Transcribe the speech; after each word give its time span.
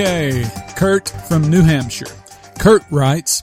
Okay, 0.00 0.48
Kurt 0.76 1.08
from 1.26 1.50
New 1.50 1.62
Hampshire. 1.62 2.06
Kurt 2.60 2.84
writes, 2.88 3.42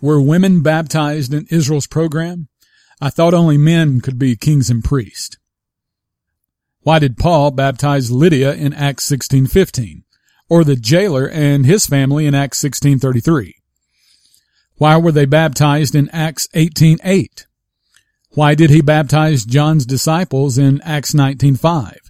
Were 0.00 0.20
women 0.20 0.60
baptized 0.60 1.32
in 1.32 1.46
Israel's 1.50 1.86
program? 1.86 2.48
I 3.00 3.10
thought 3.10 3.32
only 3.32 3.56
men 3.58 4.00
could 4.00 4.18
be 4.18 4.34
kings 4.34 4.70
and 4.70 4.82
priests. 4.82 5.36
Why 6.80 6.98
did 6.98 7.16
Paul 7.16 7.52
baptize 7.52 8.10
Lydia 8.10 8.54
in 8.54 8.72
Acts 8.72 9.04
16:15 9.04 10.02
or 10.48 10.64
the 10.64 10.74
jailer 10.74 11.28
and 11.28 11.64
his 11.64 11.86
family 11.86 12.26
in 12.26 12.34
Acts 12.34 12.58
16:33? 12.58 13.54
Why 14.78 14.96
were 14.96 15.12
they 15.12 15.26
baptized 15.26 15.94
in 15.94 16.08
Acts 16.08 16.48
18:8? 16.54 17.46
Why 18.30 18.56
did 18.56 18.70
he 18.70 18.80
baptize 18.80 19.44
John's 19.44 19.86
disciples 19.86 20.58
in 20.58 20.80
Acts 20.80 21.14
19:5? 21.14 22.01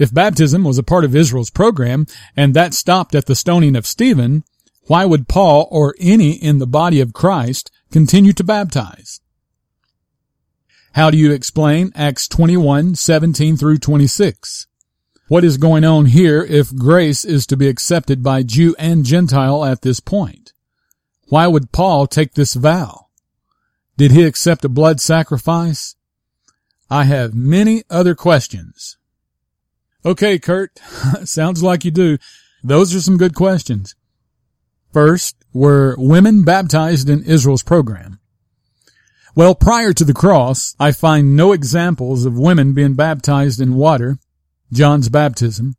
If 0.00 0.14
baptism 0.14 0.64
was 0.64 0.78
a 0.78 0.82
part 0.82 1.04
of 1.04 1.14
Israel's 1.14 1.50
program 1.50 2.06
and 2.34 2.54
that 2.54 2.72
stopped 2.72 3.14
at 3.14 3.26
the 3.26 3.34
stoning 3.34 3.76
of 3.76 3.86
Stephen, 3.86 4.44
why 4.86 5.04
would 5.04 5.28
Paul 5.28 5.68
or 5.70 5.94
any 6.00 6.30
in 6.30 6.58
the 6.58 6.66
body 6.66 7.02
of 7.02 7.12
Christ 7.12 7.70
continue 7.92 8.32
to 8.32 8.42
baptize? 8.42 9.20
How 10.94 11.10
do 11.10 11.18
you 11.18 11.30
explain 11.32 11.92
Acts 11.94 12.26
21, 12.28 12.94
17 12.94 13.58
through 13.58 13.76
26? 13.76 14.68
What 15.28 15.44
is 15.44 15.58
going 15.58 15.84
on 15.84 16.06
here 16.06 16.42
if 16.42 16.74
grace 16.74 17.26
is 17.26 17.46
to 17.48 17.56
be 17.58 17.68
accepted 17.68 18.22
by 18.22 18.42
Jew 18.42 18.74
and 18.78 19.04
Gentile 19.04 19.66
at 19.66 19.82
this 19.82 20.00
point? 20.00 20.54
Why 21.28 21.46
would 21.46 21.72
Paul 21.72 22.06
take 22.06 22.32
this 22.32 22.54
vow? 22.54 23.08
Did 23.98 24.12
he 24.12 24.24
accept 24.24 24.64
a 24.64 24.70
blood 24.70 24.98
sacrifice? 24.98 25.94
I 26.88 27.04
have 27.04 27.34
many 27.34 27.84
other 27.90 28.14
questions. 28.14 28.96
Okay, 30.04 30.38
Kurt. 30.38 30.78
Sounds 31.24 31.62
like 31.62 31.84
you 31.84 31.90
do. 31.90 32.18
Those 32.62 32.94
are 32.94 33.00
some 33.00 33.18
good 33.18 33.34
questions. 33.34 33.94
First, 34.92 35.36
were 35.52 35.94
women 35.98 36.42
baptized 36.42 37.08
in 37.08 37.22
Israel's 37.24 37.62
program? 37.62 38.18
Well, 39.34 39.54
prior 39.54 39.92
to 39.92 40.04
the 40.04 40.14
cross, 40.14 40.74
I 40.80 40.92
find 40.92 41.36
no 41.36 41.52
examples 41.52 42.24
of 42.24 42.38
women 42.38 42.72
being 42.72 42.94
baptized 42.94 43.60
in 43.60 43.74
water, 43.74 44.18
John's 44.72 45.08
baptism. 45.08 45.76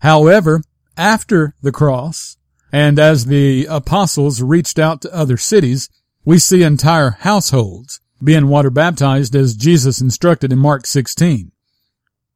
However, 0.00 0.62
after 0.96 1.54
the 1.62 1.72
cross, 1.72 2.36
and 2.70 2.98
as 2.98 3.26
the 3.26 3.66
apostles 3.66 4.42
reached 4.42 4.78
out 4.78 5.00
to 5.02 5.14
other 5.14 5.36
cities, 5.36 5.88
we 6.24 6.38
see 6.38 6.62
entire 6.62 7.10
households 7.20 8.00
being 8.22 8.48
water 8.48 8.70
baptized 8.70 9.34
as 9.34 9.56
Jesus 9.56 10.00
instructed 10.00 10.52
in 10.52 10.58
Mark 10.58 10.86
16 10.86 11.50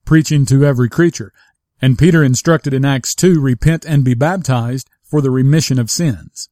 preaching 0.09 0.47
to 0.47 0.64
every 0.64 0.89
creature. 0.89 1.34
And 1.83 1.98
Peter 1.98 2.25
instructed 2.25 2.73
in 2.73 2.83
Acts 2.83 3.14
2, 3.14 3.42
repent 3.42 3.84
and 3.84 4.03
be 4.03 4.14
baptized 4.14 4.89
for 5.03 5.20
the 5.20 5.31
remission 5.31 5.78
of 5.78 5.91
sins. 5.91 6.48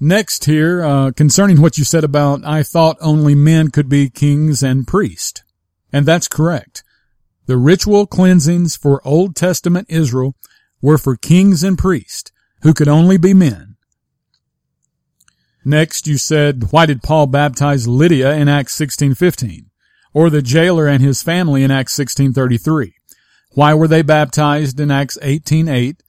Next 0.00 0.46
here, 0.46 0.82
uh, 0.82 1.10
concerning 1.10 1.60
what 1.60 1.76
you 1.76 1.84
said 1.84 2.02
about, 2.02 2.42
I 2.42 2.62
thought 2.62 2.96
only 3.02 3.34
men 3.34 3.70
could 3.70 3.90
be 3.90 4.08
kings 4.08 4.62
and 4.62 4.86
priests. 4.86 5.42
And 5.92 6.06
that's 6.06 6.26
correct. 6.26 6.82
The 7.44 7.58
ritual 7.58 8.06
cleansings 8.06 8.74
for 8.74 9.06
Old 9.06 9.36
Testament 9.36 9.88
Israel 9.90 10.34
were 10.80 10.96
for 10.96 11.16
kings 11.16 11.62
and 11.62 11.76
priests, 11.76 12.32
who 12.62 12.72
could 12.72 12.88
only 12.88 13.18
be 13.18 13.34
men. 13.34 13.76
Next, 15.62 16.06
you 16.06 16.16
said, 16.16 16.72
why 16.72 16.86
did 16.86 17.02
Paul 17.02 17.26
baptize 17.26 17.86
Lydia 17.86 18.34
in 18.34 18.48
Acts 18.48 18.74
16:15? 18.74 19.66
Or 20.14 20.30
the 20.30 20.40
jailer 20.40 20.86
and 20.86 21.02
his 21.02 21.22
family 21.22 21.62
in 21.62 21.70
Acts 21.70 21.92
16:33? 21.92 22.94
Why 23.50 23.74
were 23.74 23.88
they 23.88 24.02
baptized 24.02 24.80
in 24.80 24.90
Acts 24.90 25.18
18:8? 25.20 26.02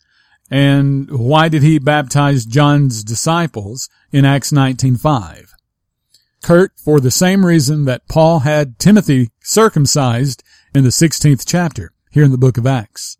And 0.50 1.10
why 1.10 1.50
did 1.50 1.64
he 1.64 1.80
baptize 1.80 2.46
John's 2.46 3.04
disciples 3.04 3.90
in 4.12 4.24
Acts 4.24 4.52
19:5? 4.52 5.56
Kurt, 6.44 6.74
for 6.78 7.00
the 7.00 7.12
same 7.12 7.46
reason 7.46 7.86
that 7.86 8.08
Paul 8.08 8.42
had 8.42 8.78
Timothy 8.78 9.32
circumcised 9.42 10.44
in 10.76 10.84
the 10.84 10.92
16th 10.92 11.44
chapter 11.46 11.92
here 12.12 12.24
in 12.24 12.32
the 12.32 12.38
book 12.38 12.58
of 12.58 12.68
Acts. 12.68 13.18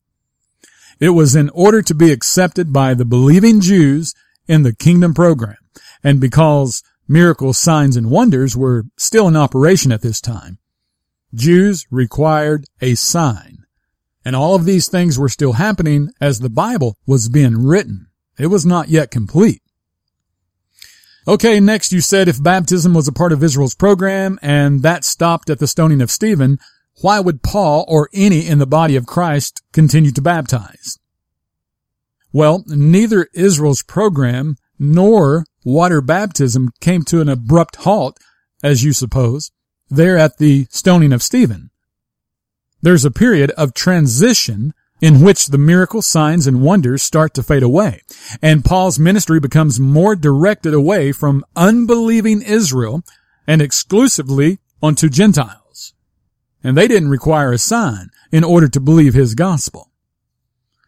It 1.00 1.10
was 1.10 1.36
in 1.36 1.50
order 1.50 1.82
to 1.82 1.96
be 1.96 2.12
accepted 2.12 2.72
by 2.72 2.94
the 2.94 3.04
believing 3.04 3.60
Jews 3.60 4.14
in 4.48 4.62
the 4.62 4.74
kingdom 4.74 5.14
program 5.14 5.58
and 6.04 6.22
because 6.22 6.84
miracles, 7.08 7.58
signs, 7.58 7.98
and 7.98 8.12
wonders 8.12 8.56
were 8.56 8.86
still 8.98 9.28
in 9.28 9.36
operation 9.36 9.92
at 9.92 10.02
this 10.02 10.22
time. 10.22 10.60
Jews 11.36 11.86
required 11.92 12.66
a 12.82 12.96
sign. 12.96 13.66
And 14.24 14.36
all 14.36 14.56
of 14.56 14.66
these 14.66 14.88
things 14.88 15.20
were 15.20 15.30
still 15.30 15.54
happening 15.54 16.10
as 16.20 16.40
the 16.40 16.50
Bible 16.50 16.98
was 17.06 17.30
being 17.30 17.64
written. 17.64 18.08
It 18.40 18.48
was 18.48 18.66
not 18.66 18.90
yet 18.90 19.12
complete. 19.12 19.62
Okay, 21.28 21.60
next 21.60 21.92
you 21.92 22.02
said 22.02 22.28
if 22.28 22.42
baptism 22.42 22.94
was 22.94 23.08
a 23.08 23.14
part 23.14 23.32
of 23.32 23.44
Israel's 23.44 23.76
program 23.76 24.40
and 24.42 24.82
that 24.84 25.04
stopped 25.04 25.50
at 25.50 25.60
the 25.60 25.68
stoning 25.68 26.02
of 26.02 26.12
Stephen, 26.12 26.58
why 27.02 27.20
would 27.20 27.44
Paul 27.44 27.86
or 27.88 28.10
any 28.14 28.48
in 28.48 28.60
the 28.60 28.68
body 28.68 28.96
of 28.96 29.06
Christ 29.06 29.62
continue 29.74 30.12
to 30.12 30.22
baptize? 30.22 30.98
Well, 32.32 32.64
neither 32.68 33.28
Israel's 33.34 33.84
program 33.84 34.58
nor 34.78 35.46
water 35.64 36.02
baptism 36.02 36.70
came 36.80 37.04
to 37.04 37.22
an 37.22 37.30
abrupt 37.30 37.78
halt, 37.78 38.20
as 38.64 38.84
you 38.84 38.94
suppose 38.94 39.52
there 39.90 40.18
at 40.18 40.38
the 40.38 40.68
stoning 40.70 41.14
of 41.14 41.24
Stephen. 41.24 41.70
There's 42.82 43.06
a 43.06 43.12
period 43.12 43.52
of 43.52 43.74
transition 43.74 44.74
in 45.02 45.22
which 45.22 45.48
the 45.48 45.58
miracle 45.58 46.02
signs 46.02 46.48
and 46.48 46.62
wonders 46.62 47.04
start 47.04 47.34
to 47.34 47.44
fade 47.44 47.64
away. 47.64 48.02
And 48.42 48.64
Paul's 48.64 49.00
ministry 49.00 49.40
becomes 49.40 49.80
more 49.80 50.16
directed 50.16 50.74
away 50.74 51.12
from 51.12 51.44
unbelieving 51.56 52.42
Israel 52.42 53.04
and 53.48 53.62
exclusively 53.62 54.60
onto 54.82 55.10
Gentiles. 55.10 55.94
And 56.64 56.78
they 56.78 56.88
didn't 56.88 57.10
require 57.10 57.52
a 57.52 57.58
sign 57.58 58.10
in 58.32 58.44
order 58.44 58.68
to 58.70 58.80
believe 58.80 59.14
his 59.14 59.36
gospel. 59.36 59.92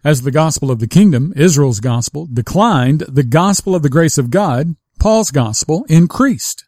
As 0.04 0.22
the 0.22 0.32
gospel 0.32 0.72
of 0.72 0.80
the 0.80 0.88
kingdom, 0.88 1.34
Israel's 1.36 1.80
gospel, 1.80 2.28
declined, 2.32 3.02
the 3.02 3.24
gospel 3.24 3.76
of 3.76 3.84
the 3.84 3.90
grace 3.90 4.18
of 4.18 4.30
God, 4.30 4.76
Paul's 5.00 5.32
gospel, 5.32 5.86
increased. 5.90 6.67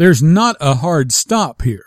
There's 0.00 0.22
not 0.22 0.56
a 0.60 0.76
hard 0.76 1.12
stop 1.12 1.60
here. 1.60 1.84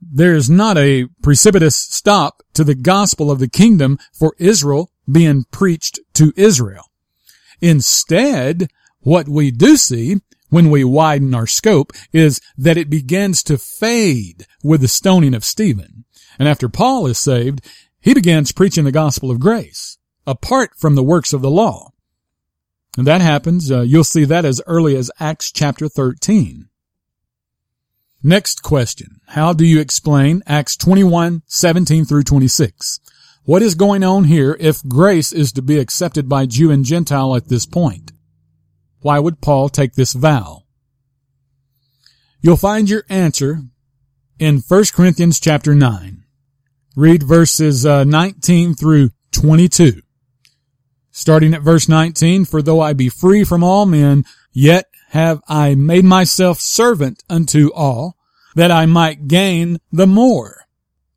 There's 0.00 0.48
not 0.48 0.78
a 0.78 1.08
precipitous 1.20 1.74
stop 1.74 2.44
to 2.52 2.62
the 2.62 2.76
gospel 2.76 3.28
of 3.28 3.40
the 3.40 3.48
kingdom 3.48 3.98
for 4.12 4.36
Israel 4.38 4.92
being 5.10 5.42
preached 5.50 5.98
to 6.12 6.32
Israel. 6.36 6.92
Instead, 7.60 8.68
what 9.00 9.28
we 9.28 9.50
do 9.50 9.76
see 9.76 10.20
when 10.50 10.70
we 10.70 10.84
widen 10.84 11.34
our 11.34 11.48
scope 11.48 11.92
is 12.12 12.40
that 12.56 12.76
it 12.76 12.88
begins 12.88 13.42
to 13.42 13.58
fade 13.58 14.46
with 14.62 14.80
the 14.80 14.86
stoning 14.86 15.34
of 15.34 15.44
Stephen. 15.44 16.04
And 16.38 16.46
after 16.46 16.68
Paul 16.68 17.08
is 17.08 17.18
saved, 17.18 17.68
he 18.00 18.14
begins 18.14 18.52
preaching 18.52 18.84
the 18.84 18.92
gospel 18.92 19.32
of 19.32 19.40
grace 19.40 19.98
apart 20.24 20.76
from 20.76 20.94
the 20.94 21.02
works 21.02 21.32
of 21.32 21.42
the 21.42 21.50
law. 21.50 21.90
And 22.96 23.08
that 23.08 23.22
happens, 23.22 23.72
uh, 23.72 23.80
you'll 23.80 24.04
see 24.04 24.24
that 24.24 24.44
as 24.44 24.62
early 24.68 24.94
as 24.96 25.10
Acts 25.18 25.50
chapter 25.50 25.88
13. 25.88 26.68
Next 28.26 28.62
question. 28.62 29.20
How 29.28 29.52
do 29.52 29.66
you 29.66 29.78
explain 29.78 30.42
Acts 30.46 30.78
21, 30.78 31.42
17 31.44 32.06
through 32.06 32.22
26? 32.22 32.98
What 33.44 33.60
is 33.60 33.74
going 33.74 34.02
on 34.02 34.24
here 34.24 34.56
if 34.58 34.82
grace 34.88 35.30
is 35.30 35.52
to 35.52 35.60
be 35.60 35.78
accepted 35.78 36.26
by 36.26 36.46
Jew 36.46 36.70
and 36.70 36.86
Gentile 36.86 37.36
at 37.36 37.48
this 37.48 37.66
point? 37.66 38.12
Why 39.00 39.18
would 39.18 39.42
Paul 39.42 39.68
take 39.68 39.92
this 39.92 40.14
vow? 40.14 40.62
You'll 42.40 42.56
find 42.56 42.88
your 42.88 43.04
answer 43.10 43.60
in 44.38 44.62
1 44.66 44.84
Corinthians 44.94 45.38
chapter 45.38 45.74
9. 45.74 46.24
Read 46.96 47.22
verses 47.24 47.84
uh, 47.84 48.04
19 48.04 48.72
through 48.74 49.10
22. 49.32 50.00
Starting 51.10 51.52
at 51.52 51.60
verse 51.60 51.90
19, 51.90 52.46
for 52.46 52.62
though 52.62 52.80
I 52.80 52.94
be 52.94 53.10
free 53.10 53.44
from 53.44 53.62
all 53.62 53.84
men, 53.84 54.24
yet 54.50 54.86
have 55.14 55.40
I 55.46 55.76
made 55.76 56.04
myself 56.04 56.58
servant 56.58 57.22
unto 57.30 57.70
all, 57.72 58.16
that 58.54 58.70
I 58.70 58.86
might 58.86 59.28
gain 59.28 59.78
the 59.92 60.06
more. 60.06 60.66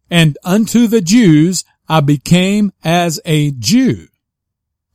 And 0.10 0.38
unto 0.44 0.88
the 0.88 1.02
Jews 1.02 1.64
I 1.88 2.02
became 2.02 2.72
as 2.84 3.20
a 3.26 3.52
Jew. 3.52 4.08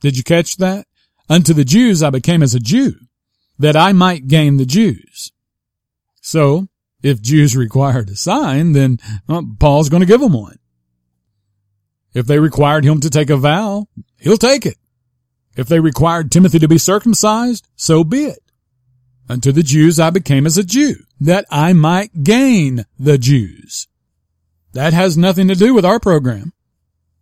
Did 0.01 0.17
you 0.17 0.23
catch 0.23 0.57
that? 0.57 0.85
Unto 1.29 1.53
the 1.53 1.65
Jews 1.65 2.03
I 2.03 2.09
became 2.09 2.43
as 2.43 2.53
a 2.53 2.59
Jew, 2.59 2.95
that 3.57 3.75
I 3.75 3.93
might 3.93 4.27
gain 4.27 4.57
the 4.57 4.65
Jews. 4.65 5.31
So, 6.21 6.67
if 7.01 7.21
Jews 7.21 7.55
required 7.55 8.09
a 8.09 8.15
sign, 8.15 8.73
then 8.73 8.99
well, 9.27 9.47
Paul's 9.59 9.89
going 9.89 10.01
to 10.01 10.07
give 10.07 10.21
them 10.21 10.33
one. 10.33 10.59
If 12.13 12.27
they 12.27 12.39
required 12.39 12.85
him 12.85 12.99
to 12.99 13.09
take 13.09 13.29
a 13.29 13.37
vow, 13.37 13.87
he'll 14.19 14.37
take 14.37 14.65
it. 14.65 14.77
If 15.55 15.67
they 15.67 15.79
required 15.79 16.31
Timothy 16.31 16.59
to 16.59 16.67
be 16.67 16.77
circumcised, 16.77 17.67
so 17.75 18.03
be 18.03 18.25
it. 18.25 18.39
Unto 19.33 19.51
the 19.51 19.63
Jews 19.63 19.99
I 19.99 20.11
became 20.11 20.45
as 20.45 20.59
a 20.59 20.63
Jew, 20.63 20.93
that 21.19 21.47
I 21.49 21.73
might 21.73 22.21
gain 22.21 22.85
the 22.99 23.17
Jews. 23.17 23.87
That 24.73 24.93
has 24.93 25.17
nothing 25.17 25.47
to 25.47 25.55
do 25.55 25.73
with 25.73 25.83
our 25.83 25.99
program. 25.99 26.53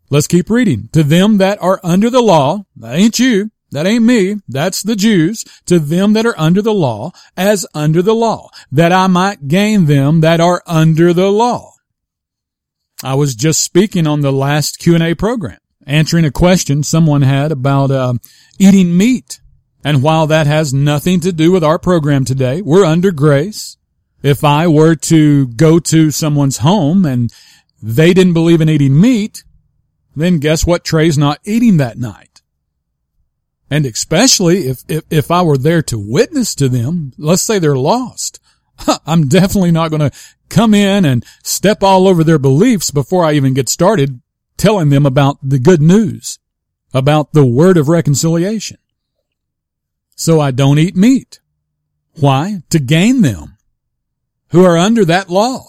Let's 0.10 0.28
keep 0.28 0.50
reading. 0.50 0.90
To 0.92 1.04
them 1.04 1.38
that 1.38 1.58
are 1.62 1.80
under 1.86 2.10
the 2.10 2.19
law, 2.19 2.66
that 2.75 2.96
ain't 2.96 3.18
you, 3.18 3.52
that 3.72 3.86
ain't 3.86 4.04
me, 4.04 4.42
that's 4.50 4.84
the 4.84 4.98
Jews, 4.98 5.46
to 5.68 5.80
them 5.80 6.12
that 6.12 6.25
are 6.25 6.38
under 6.38 6.62
the 6.62 6.74
law, 6.74 7.13
as 7.38 7.66
under 7.74 8.02
the 8.02 8.13
law, 8.13 8.50
that 8.74 8.92
I 8.92 9.08
might 9.08 9.48
gain 9.48 9.86
them 9.86 10.19
that 10.19 10.42
are 10.42 10.62
under 10.68 11.13
the 11.13 11.31
law. 11.31 11.72
I 13.02 13.13
was 13.13 13.36
just 13.36 13.63
speaking 13.63 14.06
on 14.06 14.19
the 14.19 14.34
last 14.34 14.80
Q&A 14.80 15.16
program, 15.16 15.60
answering 15.88 16.25
a 16.25 16.31
question 16.31 16.84
someone 16.84 17.22
had 17.22 17.54
about 17.54 17.90
uh, 17.90 18.16
eating 18.60 18.98
meat. 18.98 19.40
And 19.83 20.04
while 20.04 20.28
that 20.28 20.48
has 20.48 20.74
nothing 20.74 21.19
to 21.22 21.31
do 21.31 21.51
with 21.51 21.63
our 21.63 21.80
program 21.80 22.24
today, 22.25 22.62
we're 22.62 22.86
under 22.86 23.12
grace. 23.12 23.78
If 24.22 24.44
I 24.44 24.68
were 24.68 24.95
to 24.95 25.48
go 25.48 25.80
to 25.80 26.12
someone's 26.12 26.57
home 26.57 27.06
and 27.06 27.33
they 27.81 28.13
didn't 28.13 28.33
believe 28.33 28.62
in 28.62 28.69
eating 28.69 29.00
meat, 29.00 29.44
then 30.16 30.39
guess 30.39 30.66
what 30.66 30.83
Trey's 30.83 31.18
not 31.18 31.39
eating 31.44 31.78
that 31.78 31.98
night? 31.98 32.42
And 33.72 33.86
especially 33.86 34.68
if, 34.68 34.83
if, 34.88 35.04
if 35.10 35.31
I 35.31 35.42
were 35.42 35.57
there 35.57 35.81
to 35.84 35.98
witness 35.98 36.54
to 36.56 36.69
them, 36.69 37.13
let's 37.18 37.42
say 37.42 37.57
they're 37.57 37.75
lost. 37.75 38.39
I'm 39.06 39.27
definitely 39.27 39.72
not 39.72 39.89
going 39.89 40.01
to 40.01 40.12
come 40.50 40.74
in 40.74 41.06
and 41.06 41.25
step 41.42 41.81
all 41.81 42.07
over 42.07 42.24
their 42.24 42.38
beliefs 42.38 42.92
before 42.92 43.24
I 43.24 43.34
even 43.34 43.54
get 43.54 43.69
started 43.69 44.22
telling 44.57 44.89
them 44.89 45.06
about 45.06 45.38
the 45.42 45.57
good 45.57 45.81
news, 45.81 46.38
about 46.94 47.34
the 47.34 47.45
word 47.45 47.77
of 47.77 47.88
reconciliation. 47.88 48.77
So 50.21 50.39
I 50.39 50.51
don't 50.51 50.77
eat 50.77 50.95
meat. 50.95 51.39
Why? 52.19 52.62
To 52.69 52.77
gain 52.77 53.23
them 53.23 53.57
who 54.50 54.63
are 54.63 54.77
under 54.77 55.03
that 55.06 55.31
law. 55.31 55.65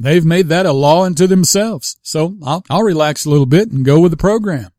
They've 0.00 0.24
made 0.24 0.48
that 0.48 0.66
a 0.66 0.72
law 0.72 1.04
unto 1.04 1.28
themselves. 1.28 1.96
So 2.02 2.36
I'll, 2.44 2.64
I'll 2.68 2.82
relax 2.82 3.24
a 3.24 3.30
little 3.30 3.46
bit 3.46 3.70
and 3.70 3.84
go 3.84 4.00
with 4.00 4.10
the 4.10 4.16
program. 4.16 4.72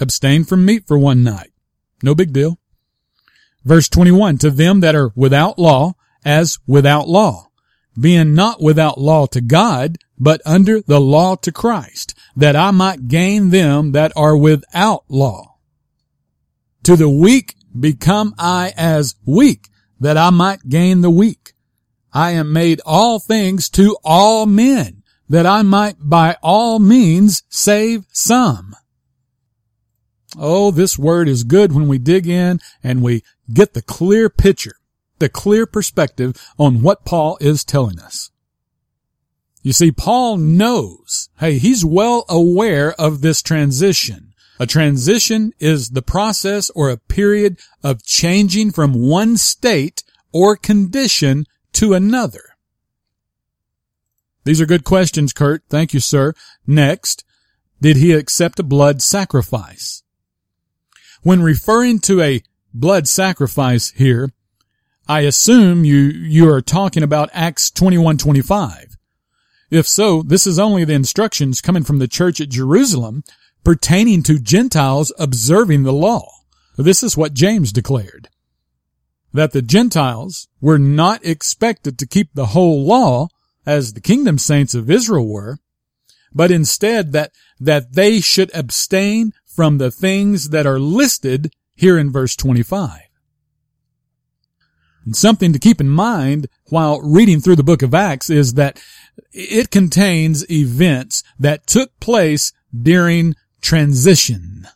Abstain 0.00 0.42
from 0.42 0.64
meat 0.64 0.88
for 0.88 0.98
one 0.98 1.22
night. 1.22 1.52
No 2.02 2.16
big 2.16 2.32
deal. 2.32 2.58
Verse 3.64 3.88
21, 3.88 4.38
to 4.38 4.50
them 4.50 4.80
that 4.80 4.96
are 4.96 5.12
without 5.14 5.56
law 5.56 5.92
as 6.24 6.58
without 6.66 7.08
law, 7.08 7.46
being 7.98 8.34
not 8.34 8.60
without 8.60 9.00
law 9.00 9.26
to 9.26 9.40
God, 9.40 9.98
but 10.18 10.42
under 10.44 10.80
the 10.80 11.00
law 11.00 11.36
to 11.36 11.52
Christ, 11.52 12.18
that 12.34 12.56
I 12.56 12.72
might 12.72 13.06
gain 13.06 13.50
them 13.50 13.92
that 13.92 14.10
are 14.16 14.36
without 14.36 15.04
law. 15.08 15.58
To 16.82 16.96
the 16.96 17.08
weak 17.08 17.54
become 17.78 18.34
I 18.38 18.72
as 18.76 19.14
weak, 19.24 19.68
that 20.00 20.16
I 20.16 20.30
might 20.30 20.68
gain 20.68 21.00
the 21.00 21.10
weak. 21.10 21.52
I 22.12 22.30
am 22.32 22.52
made 22.52 22.80
all 22.86 23.18
things 23.18 23.68
to 23.70 23.96
all 24.04 24.46
men, 24.46 25.02
that 25.28 25.46
I 25.46 25.62
might 25.62 25.96
by 26.00 26.36
all 26.42 26.78
means 26.78 27.42
save 27.48 28.04
some. 28.12 28.76
Oh, 30.36 30.70
this 30.70 30.98
word 30.98 31.28
is 31.28 31.44
good 31.44 31.72
when 31.72 31.88
we 31.88 31.98
dig 31.98 32.26
in 32.26 32.60
and 32.82 33.02
we 33.02 33.22
get 33.52 33.74
the 33.74 33.82
clear 33.82 34.28
picture, 34.28 34.76
the 35.18 35.28
clear 35.28 35.66
perspective 35.66 36.36
on 36.58 36.82
what 36.82 37.04
Paul 37.04 37.38
is 37.40 37.64
telling 37.64 37.98
us. 38.00 38.30
You 39.62 39.72
see, 39.72 39.92
Paul 39.92 40.36
knows, 40.36 41.30
hey, 41.38 41.58
he's 41.58 41.84
well 41.84 42.26
aware 42.28 42.92
of 43.00 43.20
this 43.20 43.42
transition. 43.42 44.23
A 44.60 44.66
transition 44.66 45.52
is 45.58 45.90
the 45.90 46.02
process 46.02 46.70
or 46.70 46.90
a 46.90 46.96
period 46.96 47.58
of 47.82 48.04
changing 48.04 48.70
from 48.70 48.94
one 48.94 49.36
state 49.36 50.04
or 50.32 50.56
condition 50.56 51.46
to 51.72 51.94
another? 51.94 52.42
These 54.44 54.60
are 54.60 54.66
good 54.66 54.84
questions, 54.84 55.32
Kurt. 55.32 55.64
Thank 55.68 55.94
you, 55.94 56.00
sir. 56.00 56.34
Next, 56.66 57.24
did 57.80 57.96
he 57.96 58.12
accept 58.12 58.60
a 58.60 58.64
blood 58.64 59.02
sacrifice? 59.02 60.02
When 61.22 61.42
referring 61.42 62.00
to 62.00 62.20
a 62.20 62.42
blood 62.72 63.08
sacrifice 63.08 63.90
here, 63.90 64.30
I 65.08 65.20
assume 65.20 65.84
you, 65.84 65.96
you 65.96 66.48
are 66.48 66.60
talking 66.62 67.02
about 67.02 67.30
Acts 67.32 67.70
21:25. 67.70 68.96
If 69.70 69.88
so, 69.88 70.22
this 70.22 70.46
is 70.46 70.58
only 70.58 70.84
the 70.84 70.92
instructions 70.92 71.60
coming 71.60 71.82
from 71.82 71.98
the 71.98 72.08
church 72.08 72.40
at 72.40 72.48
Jerusalem 72.48 73.24
pertaining 73.64 74.22
to 74.24 74.38
Gentiles 74.38 75.12
observing 75.18 75.82
the 75.82 75.92
law. 75.92 76.28
This 76.76 77.02
is 77.02 77.16
what 77.16 77.34
James 77.34 77.72
declared 77.72 78.28
that 79.34 79.50
the 79.50 79.62
Gentiles 79.62 80.48
were 80.60 80.78
not 80.78 81.24
expected 81.26 81.98
to 81.98 82.06
keep 82.06 82.28
the 82.32 82.46
whole 82.46 82.86
law 82.86 83.26
as 83.66 83.92
the 83.92 84.00
kingdom 84.00 84.38
saints 84.38 84.74
of 84.74 84.88
Israel 84.88 85.26
were, 85.26 85.58
but 86.32 86.52
instead 86.52 87.12
that, 87.12 87.32
that 87.58 87.94
they 87.94 88.20
should 88.20 88.54
abstain 88.54 89.32
from 89.44 89.78
the 89.78 89.90
things 89.90 90.50
that 90.50 90.66
are 90.66 90.78
listed 90.78 91.52
here 91.74 91.98
in 91.98 92.12
verse 92.12 92.36
25. 92.36 93.00
And 95.04 95.16
something 95.16 95.52
to 95.52 95.58
keep 95.58 95.80
in 95.80 95.88
mind 95.88 96.46
while 96.68 97.00
reading 97.02 97.40
through 97.40 97.56
the 97.56 97.64
book 97.64 97.82
of 97.82 97.92
Acts 97.92 98.30
is 98.30 98.54
that 98.54 98.80
it 99.32 99.70
contains 99.70 100.48
events 100.50 101.22
that 101.38 101.66
took 101.66 101.98
place 101.98 102.52
during 102.72 103.34
transition. 103.64 104.68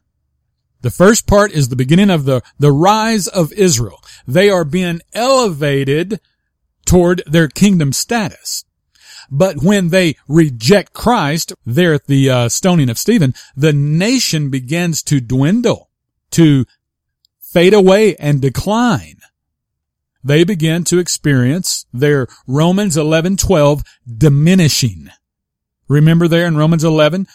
The 0.80 0.90
first 0.90 1.26
part 1.26 1.52
is 1.52 1.68
the 1.68 1.76
beginning 1.76 2.10
of 2.10 2.24
the, 2.24 2.42
the 2.58 2.72
rise 2.72 3.28
of 3.28 3.52
Israel. 3.52 4.02
They 4.26 4.48
are 4.48 4.64
being 4.64 5.00
elevated 5.12 6.20
toward 6.86 7.22
their 7.26 7.48
kingdom 7.48 7.92
status. 7.92 8.64
But 9.30 9.62
when 9.62 9.90
they 9.90 10.16
reject 10.26 10.94
Christ, 10.94 11.52
there 11.66 11.92
at 11.92 12.06
the 12.06 12.30
uh, 12.30 12.48
stoning 12.48 12.88
of 12.88 12.96
Stephen, 12.98 13.34
the 13.54 13.74
nation 13.74 14.50
begins 14.50 15.02
to 15.04 15.20
dwindle, 15.20 15.90
to 16.30 16.64
fade 17.40 17.74
away 17.74 18.16
and 18.16 18.40
decline. 18.40 19.16
They 20.24 20.44
begin 20.44 20.84
to 20.84 20.98
experience 20.98 21.84
their 21.92 22.26
Romans 22.46 22.96
11:12 22.96 23.82
diminishing. 24.06 25.10
Remember 25.88 26.26
there 26.26 26.46
in 26.46 26.56
Romans 26.56 26.84
11, 26.84 27.26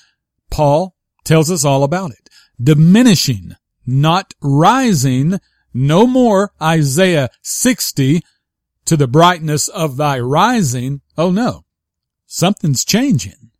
Paul 0.49 0.92
tells 1.23 1.51
us 1.51 1.65
all 1.65 1.83
about 1.83 2.11
it 2.11 2.29
diminishing, 2.61 3.55
not 3.85 4.33
rising, 4.41 5.39
no 5.73 6.05
more 6.05 6.51
Isaiah 6.61 7.29
60 7.41 8.21
to 8.85 8.97
the 8.97 9.07
brightness 9.07 9.67
of 9.67 9.97
thy 9.97 10.19
rising. 10.19 11.01
Oh 11.17 11.31
no, 11.31 11.65
something's 12.25 12.85
changing. 12.85 13.51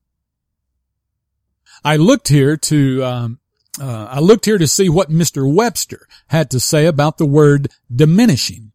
I 1.84 1.98
looked 1.98 2.29
here 2.29 2.55
to, 2.55 3.03
um, 3.03 3.39
uh, 3.82 4.08
I 4.10 4.20
looked 4.20 4.46
here 4.46 4.58
to 4.58 4.67
see 4.67 4.88
what 4.88 5.10
Mr. 5.10 5.51
Webster 5.51 6.08
had 6.27 6.50
to 6.51 6.60
say 6.60 6.86
about 6.86 7.17
the 7.17 7.25
word 7.25 7.70
diminishing. 7.93 8.72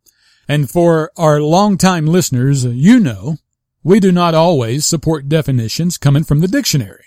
And 0.46 0.68
for 0.68 1.10
our 1.16 1.40
longtime 1.40 2.06
listeners, 2.06 2.64
you 2.64 2.98
know, 2.98 3.36
we 3.82 4.00
do 4.00 4.12
not 4.12 4.34
always 4.34 4.84
support 4.84 5.28
definitions 5.28 5.96
coming 5.96 6.24
from 6.24 6.40
the 6.40 6.48
dictionary. 6.48 7.04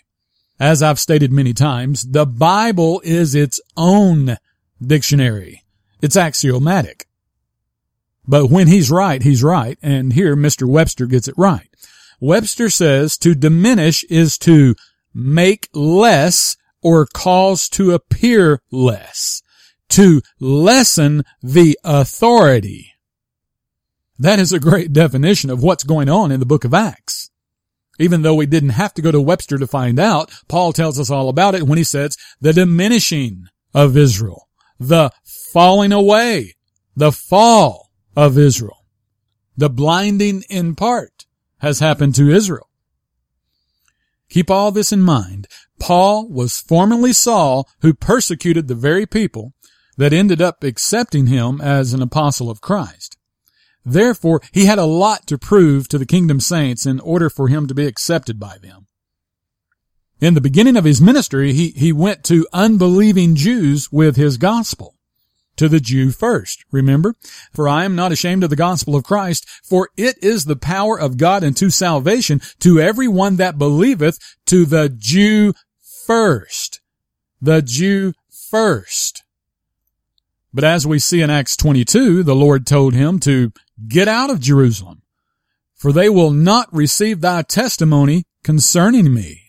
As 0.62 0.84
I've 0.84 1.00
stated 1.00 1.32
many 1.32 1.54
times, 1.54 2.04
the 2.04 2.28
Bible 2.28 3.02
is 3.04 3.34
its 3.34 3.60
own 3.76 4.38
dictionary. 4.80 5.64
It's 6.04 6.16
axiomatic. 6.16 7.08
But 8.28 8.52
when 8.52 8.68
he's 8.68 8.92
right, 8.92 9.24
he's 9.24 9.42
right. 9.42 9.80
And 9.82 10.14
here 10.14 10.36
Mr. 10.36 10.68
Webster 10.68 11.08
gets 11.08 11.28
it 11.28 11.34
right. 11.36 11.68
Webster 12.20 12.70
says 12.70 13.18
to 13.18 13.34
diminish 13.34 14.04
is 14.04 14.38
to 14.40 14.76
make 15.16 15.68
less 15.74 16.58
or 16.84 17.08
cause 17.08 17.68
to 17.70 17.94
appear 17.94 18.62
less, 18.72 19.42
to 19.90 20.22
lessen 20.40 21.24
the 21.42 21.76
authority. 21.84 22.94
That 24.20 24.38
is 24.38 24.54
a 24.54 24.60
great 24.60 24.94
definition 24.94 25.50
of 25.50 25.64
what's 25.64 25.84
going 25.84 26.08
on 26.08 26.32
in 26.32 26.40
the 26.40 26.46
book 26.46 26.64
of 26.64 26.74
Acts. 26.76 27.21
Even 28.02 28.24
though 28.24 28.36
we 28.36 28.48
didn't 28.48 28.70
have 28.70 28.94
to 28.96 29.02
go 29.02 29.12
to 29.12 29.22
Webster 29.22 29.60
to 29.60 29.68
find 29.68 30.00
out, 30.00 30.32
Paul 30.48 30.74
tells 30.74 31.00
us 31.00 31.12
all 31.12 31.30
about 31.30 31.54
it 31.54 31.64
when 31.64 31.78
he 31.78 31.84
says 31.84 32.18
the 32.40 32.52
diminishing 32.52 33.46
of 33.74 33.96
Israel, 33.96 34.48
the 34.80 35.12
falling 35.24 35.92
away, 35.92 36.56
the 36.96 37.12
fall 37.12 37.92
of 38.16 38.40
Israel, 38.40 38.86
the 39.56 39.70
blinding 39.70 40.44
in 40.50 40.76
part 40.76 41.26
has 41.60 41.80
happened 41.80 42.16
to 42.16 42.32
Israel. 42.32 42.68
Keep 44.30 44.50
all 44.50 44.72
this 44.72 44.92
in 44.92 45.02
mind. 45.02 45.48
Paul 45.80 46.28
was 46.28 46.58
formerly 46.58 47.14
Saul 47.14 47.68
who 47.82 47.94
persecuted 47.94 48.68
the 48.68 48.76
very 48.76 49.06
people 49.06 49.54
that 49.98 50.14
ended 50.14 50.42
up 50.42 50.64
accepting 50.64 51.28
him 51.28 51.62
as 51.62 51.94
an 51.94 52.02
apostle 52.02 52.50
of 52.50 52.62
Christ. 52.62 53.18
Therefore, 53.86 54.42
he 54.52 54.66
had 54.66 54.78
a 54.78 54.86
lot 54.86 55.28
to 55.28 55.38
prove 55.38 55.88
to 55.90 55.98
the 55.98 56.06
kingdom 56.06 56.40
saints 56.40 56.86
in 56.86 57.00
order 57.00 57.30
for 57.30 57.48
him 57.48 57.68
to 57.68 57.74
be 57.74 57.86
accepted 57.86 58.40
by 58.40 58.58
them. 58.58 58.88
In 60.20 60.36
the 60.36 60.42
beginning 60.42 60.78
of 60.78 60.86
his 60.86 61.02
ministry, 61.02 61.52
he, 61.52 61.70
he 61.70 61.92
went 61.92 62.24
to 62.26 62.48
unbelieving 62.54 63.36
Jews 63.36 63.92
with 63.92 64.16
his 64.16 64.38
gospel. 64.38 64.96
To 65.58 65.68
the 65.68 65.80
Jew 65.80 66.12
first, 66.12 66.64
remember? 66.72 67.16
For 67.54 67.68
I 67.68 67.84
am 67.84 67.96
not 67.96 68.12
ashamed 68.12 68.44
of 68.44 68.50
the 68.50 68.56
gospel 68.56 68.96
of 68.96 69.04
Christ, 69.04 69.48
for 69.64 69.90
it 69.98 70.16
is 70.24 70.46
the 70.46 70.56
power 70.56 71.00
of 71.00 71.18
God 71.18 71.44
unto 71.44 71.70
salvation 71.70 72.40
to 72.60 72.80
every 72.80 73.08
one 73.08 73.36
that 73.36 73.58
believeth, 73.58 74.18
to 74.46 74.66
the 74.66 74.90
Jew 74.90 75.54
first. 76.06 76.82
The 77.42 77.62
Jew 77.62 78.14
first. 78.30 79.24
But 80.54 80.64
as 80.64 80.86
we 80.86 81.00
see 81.00 81.22
in 81.22 81.30
Acts 81.30 81.56
22, 81.56 82.24
the 82.24 82.36
Lord 82.36 82.66
told 82.68 82.94
him 82.94 83.20
to 83.22 83.52
get 83.88 84.08
out 84.08 84.30
of 84.30 84.40
Jerusalem, 84.40 85.02
for 85.76 85.92
they 85.92 86.10
will 86.10 86.32
not 86.32 86.74
receive 86.74 87.22
thy 87.22 87.42
testimony 87.42 88.24
concerning 88.44 89.14
me. 89.14 89.42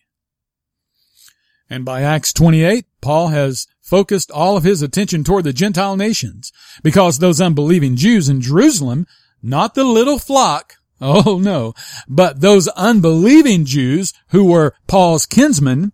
And 1.69 1.85
by 1.85 2.03
Acts 2.03 2.33
28, 2.33 2.85
Paul 3.01 3.29
has 3.29 3.67
focused 3.81 4.31
all 4.31 4.57
of 4.57 4.65
his 4.65 4.83
attention 4.83 5.25
toward 5.25 5.45
the 5.45 5.53
Gentile 5.53 5.97
nations 5.97 6.53
because 6.83 7.19
those 7.19 7.41
unbelieving 7.41 7.97
Jews 7.97 8.29
in 8.29 8.41
Jerusalem, 8.41 9.07
not 9.43 9.75
the 9.75 9.85
little 9.85 10.19
flock, 10.19 10.77
oh 11.01 11.39
no, 11.43 11.75
but 12.09 12.41
those 12.41 12.69
unbelieving 12.69 13.65
Jews 13.65 14.13
who 14.29 14.45
were 14.45 14.75
Paul's 14.87 15.27
kinsmen 15.27 15.93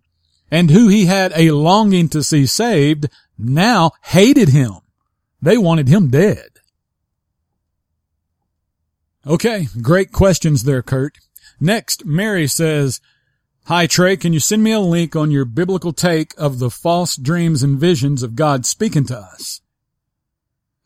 and 0.51 0.71
who 0.71 0.89
he 0.89 1.07
had 1.07 1.33
a 1.35 1.53
longing 1.53 2.09
to 2.11 2.23
see 2.23 2.47
saved 2.47 3.09
now 3.39 3.93
hated 4.03 4.49
him. 4.51 4.75
They 5.41 5.57
wanted 5.57 5.89
him 5.89 6.11
dead. 6.11 6.58
Okay, 9.29 9.67
great 9.83 10.11
questions 10.11 10.65
there, 10.65 10.81
Kurt. 10.81 11.19
Next, 11.61 12.07
Mary 12.07 12.47
says, 12.47 12.99
Hi 13.67 13.87
Trey, 13.87 14.17
can 14.17 14.33
you 14.33 14.41
send 14.41 14.63
me 14.63 14.73
a 14.73 14.81
link 14.81 15.15
on 15.15 15.31
your 15.31 15.45
biblical 15.45 15.93
take 15.93 16.33
of 16.39 16.59
the 16.59 16.71
false 16.71 17.15
dreams 17.15 17.63
and 17.63 17.79
visions 17.79 18.23
of 18.23 18.37
God 18.37 18.65
speaking 18.65 19.05
to 19.05 19.19
us? 19.19 19.61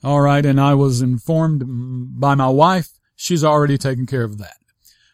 All 0.02 0.22
right, 0.22 0.44
and 0.44 0.60
I 0.60 0.74
was 0.74 1.00
informed 1.00 2.18
by 2.18 2.34
my 2.34 2.48
wife, 2.48 2.88
she's 3.14 3.44
already 3.44 3.78
taken 3.78 4.06
care 4.06 4.24
of 4.24 4.38
that. 4.38 4.56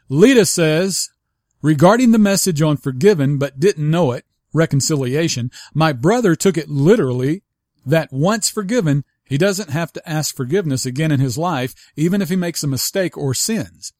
Lita 0.08 0.46
says, 0.46 1.10
regarding 1.60 2.12
the 2.12 2.18
message 2.18 2.62
on 2.62 2.78
forgiven 2.78 3.36
but 3.36 3.60
didn't 3.60 3.90
know 3.90 4.12
it, 4.12 4.24
reconciliation, 4.54 5.50
my 5.74 5.92
brother 5.92 6.34
took 6.34 6.56
it 6.56 6.70
literally 6.70 7.42
that 7.84 8.10
once 8.10 8.48
forgiven, 8.48 9.04
he 9.28 9.36
doesn't 9.36 9.70
have 9.70 9.92
to 9.92 10.08
ask 10.08 10.34
forgiveness 10.34 10.86
again 10.86 11.12
in 11.12 11.20
his 11.20 11.36
life, 11.36 11.74
even 11.96 12.22
if 12.22 12.30
he 12.30 12.36
makes 12.36 12.62
a 12.62 12.66
mistake 12.66 13.16
or 13.16 13.34
sins. 13.34 13.92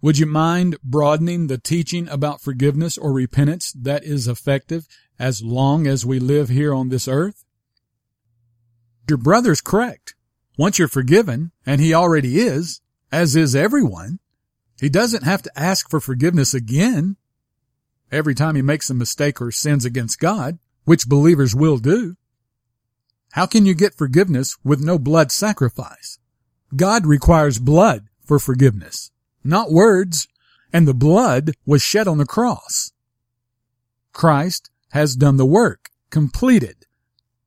Would 0.00 0.18
you 0.18 0.26
mind 0.26 0.76
broadening 0.84 1.48
the 1.48 1.58
teaching 1.58 2.08
about 2.08 2.40
forgiveness 2.40 2.96
or 2.96 3.12
repentance 3.12 3.72
that 3.72 4.04
is 4.04 4.28
effective 4.28 4.86
as 5.18 5.42
long 5.42 5.86
as 5.86 6.06
we 6.06 6.20
live 6.20 6.50
here 6.50 6.72
on 6.72 6.88
this 6.88 7.08
earth? 7.08 7.44
Your 9.08 9.18
brother's 9.18 9.60
correct. 9.60 10.14
Once 10.56 10.78
you're 10.78 10.88
forgiven, 10.88 11.50
and 11.66 11.80
he 11.80 11.92
already 11.92 12.38
is, 12.38 12.80
as 13.10 13.34
is 13.34 13.56
everyone, 13.56 14.20
he 14.80 14.88
doesn't 14.88 15.24
have 15.24 15.42
to 15.42 15.58
ask 15.58 15.90
for 15.90 16.00
forgiveness 16.00 16.54
again 16.54 17.16
every 18.12 18.34
time 18.34 18.54
he 18.54 18.62
makes 18.62 18.90
a 18.90 18.94
mistake 18.94 19.40
or 19.40 19.50
sins 19.50 19.84
against 19.84 20.20
God, 20.20 20.58
which 20.84 21.08
believers 21.08 21.54
will 21.54 21.78
do. 21.78 22.16
How 23.34 23.46
can 23.46 23.66
you 23.66 23.74
get 23.74 23.94
forgiveness 23.94 24.56
with 24.62 24.80
no 24.80 24.98
blood 24.98 25.32
sacrifice? 25.32 26.18
God 26.76 27.04
requires 27.04 27.58
blood 27.58 28.06
for 28.24 28.38
forgiveness 28.38 29.10
not 29.44 29.70
words, 29.70 30.26
and 30.72 30.88
the 30.88 30.94
blood 30.94 31.52
was 31.66 31.82
shed 31.82 32.08
on 32.08 32.18
the 32.18 32.24
cross. 32.24 32.92
Christ 34.12 34.70
has 34.92 35.14
done 35.14 35.36
the 35.36 35.46
work, 35.46 35.90
completed, 36.10 36.86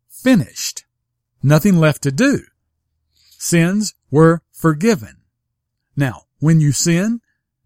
finished, 0.10 0.86
nothing 1.42 1.78
left 1.78 2.04
to 2.04 2.12
do. 2.12 2.42
Sins 3.40 3.96
were 4.12 4.42
forgiven. 4.52 5.18
Now, 5.96 6.24
when 6.40 6.60
you 6.60 6.72
sin, 6.72 7.22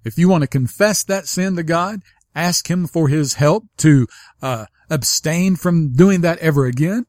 if 0.05 0.17
you 0.17 0.29
want 0.29 0.43
to 0.43 0.47
confess 0.47 1.03
that 1.03 1.27
sin 1.27 1.55
to 1.57 1.63
God, 1.63 2.01
ask 2.33 2.69
Him 2.69 2.87
for 2.87 3.09
His 3.09 3.33
help 3.33 3.65
to 3.77 4.07
uh, 4.41 4.67
abstain 4.89 5.55
from 5.55 5.93
doing 5.93 6.21
that 6.21 6.39
ever 6.39 6.65
again. 6.65 7.05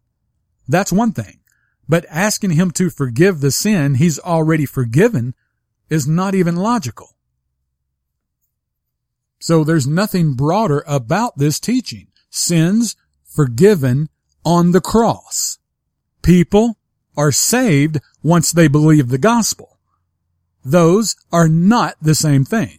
That's 0.68 0.92
one 0.92 1.12
thing. 1.12 1.40
But 1.88 2.06
asking 2.08 2.52
Him 2.52 2.70
to 2.72 2.90
forgive 2.90 3.40
the 3.40 3.50
sin 3.50 3.96
He's 3.96 4.18
already 4.18 4.66
forgiven 4.66 5.34
is 5.90 6.06
not 6.06 6.34
even 6.34 6.56
logical. 6.56 7.16
So 9.38 9.64
there's 9.64 9.86
nothing 9.86 10.34
broader 10.34 10.84
about 10.86 11.38
this 11.38 11.58
teaching. 11.58 12.06
Sins 12.30 12.96
forgiven 13.24 14.08
on 14.44 14.70
the 14.70 14.80
cross. 14.80 15.58
People 16.22 16.78
are 17.16 17.32
saved 17.32 17.98
once 18.22 18.52
they 18.52 18.68
believe 18.68 19.08
the 19.08 19.18
gospel. 19.18 19.78
Those 20.64 21.16
are 21.32 21.48
not 21.48 21.96
the 22.00 22.14
same 22.14 22.44
thing. 22.44 22.78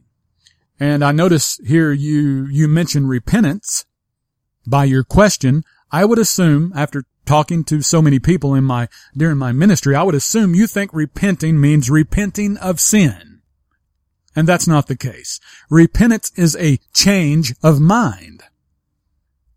And 0.80 1.04
I 1.04 1.12
notice 1.12 1.60
here 1.66 1.92
you, 1.92 2.46
you 2.48 2.68
mention 2.68 3.08
repentance 3.08 3.86
by 4.66 4.86
your 4.86 5.04
question. 5.04 5.64
I 5.92 6.06
would 6.06 6.18
assume 6.18 6.74
after 6.76 7.04
talking 7.26 7.64
to 7.66 7.82
so 7.82 8.02
many 8.02 8.20
people 8.20 8.54
in 8.54 8.64
my, 8.64 8.90
during 9.16 9.38
my 9.38 9.52
ministry, 9.52 9.96
I 9.96 10.04
would 10.04 10.16
assume 10.16 10.56
you 10.56 10.68
think 10.68 10.92
repenting 10.94 11.60
means 11.60 11.90
repenting 11.90 12.58
of 12.58 12.80
sin. 12.80 13.42
And 14.36 14.48
that's 14.48 14.68
not 14.68 14.88
the 14.88 14.96
case. 14.96 15.40
Repentance 15.70 16.32
is 16.36 16.56
a 16.56 16.80
change 16.94 17.54
of 17.62 17.80
mind. 17.80 18.44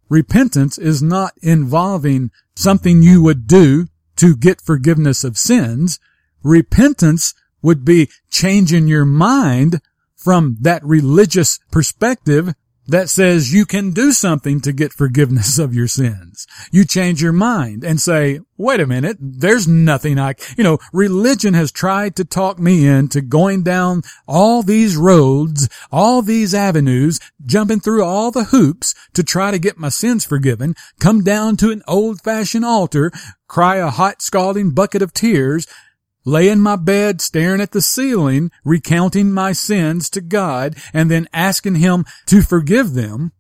Repentance 0.09 0.79
is 0.79 1.03
not 1.03 1.33
involving 1.43 2.31
something 2.55 3.03
you 3.03 3.23
would 3.23 3.47
do 3.47 3.87
to 4.17 4.37
get 4.37 4.61
forgiveness 4.61 5.25
of 5.25 5.39
sins. 5.39 5.99
Repentance 6.43 7.35
would 7.63 7.85
be 7.85 8.09
changing 8.31 8.87
your 8.87 9.05
mind 9.05 9.81
from 10.15 10.57
that 10.61 10.85
religious 10.85 11.59
perspective 11.71 12.55
that 12.87 13.09
says 13.09 13.53
you 13.53 13.67
can 13.67 13.91
do 13.91 14.13
something 14.13 14.61
to 14.61 14.73
get 14.73 14.93
forgiveness 14.93 15.59
of 15.59 15.75
your 15.75 15.89
sins. 15.89 16.47
You 16.71 16.85
change 16.85 17.23
your 17.23 17.33
mind 17.33 17.85
and 17.85 18.01
say, 18.01 18.41
wait 18.57 18.81
a 18.81 18.87
minute, 18.87 19.17
there's 19.21 19.67
nothing 19.67 20.19
I, 20.19 20.35
you 20.57 20.65
know, 20.65 20.79
religion 20.93 21.55
has 21.55 21.73
tried 21.73 22.17
to 22.17 22.25
talk 22.25 22.59
me 22.59 22.87
into 22.87 23.21
going 23.21 23.63
down 23.63 24.03
all 24.27 24.63
these 24.63 24.97
roads, 24.97 25.69
all 25.91 26.23
these 26.23 26.55
avenues, 26.55 27.21
jumping 27.45 27.81
through 27.81 28.05
all 28.05 28.31
the 28.31 28.45
hoops 28.45 28.95
to 29.15 29.23
try 29.23 29.51
to 29.51 29.59
get 29.59 29.79
my 29.79 29.89
sins 29.89 30.25
forgiven, 30.25 30.75
come 31.01 31.23
down 31.23 31.57
to 31.57 31.71
an 31.71 31.83
old 31.87 32.21
fashioned 32.23 32.65
altar, 32.65 33.11
cry 33.49 33.77
a 33.77 33.91
hot 33.91 34.23
scalding 34.23 34.71
bucket 34.71 35.03
of 35.03 35.13
tears, 35.13 35.67
lay 36.27 36.51
in 36.51 36.61
my 36.61 36.77
bed 36.77 37.23
staring 37.23 37.63
at 37.63 37.71
the 37.71 37.81
ceiling, 37.81 38.51
recounting 38.65 39.33
my 39.33 39.53
sins 39.53 40.11
to 40.11 40.21
God, 40.21 40.77
and 40.93 41.11
then 41.11 41.29
asking 41.33 41.77
Him 41.77 42.05
to 42.27 42.43
forgive 42.43 42.93
them. 42.93 43.33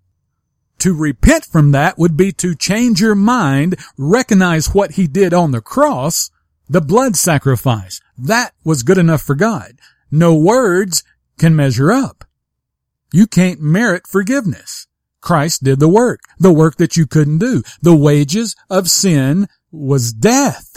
To 0.79 0.95
repent 0.95 1.45
from 1.45 1.73
that 1.73 1.99
would 1.99 2.17
be 2.17 2.33
to 2.33 2.55
change 2.55 3.01
your 3.01 3.15
mind, 3.15 3.77
recognize 3.99 4.73
what 4.73 4.93
He 4.93 5.07
did 5.07 5.35
on 5.35 5.51
the 5.51 5.61
cross, 5.61 6.31
the 6.69 6.81
blood 6.81 7.17
sacrifice. 7.17 8.01
That 8.17 8.53
was 8.65 8.83
good 8.83 8.99
enough 8.99 9.23
for 9.23 9.35
God. 9.35 9.73
No 10.11 10.35
words 10.35 11.03
can 11.39 11.57
measure 11.57 11.93
up. 11.93 12.25
You 13.13 13.27
can't 13.27 13.61
merit 13.61 14.07
forgiveness. 14.07 14.87
Christ 15.21 15.65
did 15.65 15.81
the 15.81 15.89
work, 15.89 16.21
the 16.39 16.53
work 16.53 16.77
that 16.77 16.97
you 16.97 17.07
couldn't 17.07 17.39
do. 17.39 17.63
The 17.83 17.97
wages 17.97 18.55
of 18.71 18.89
sin 18.89 19.49
was 19.73 20.13
death. 20.13 20.76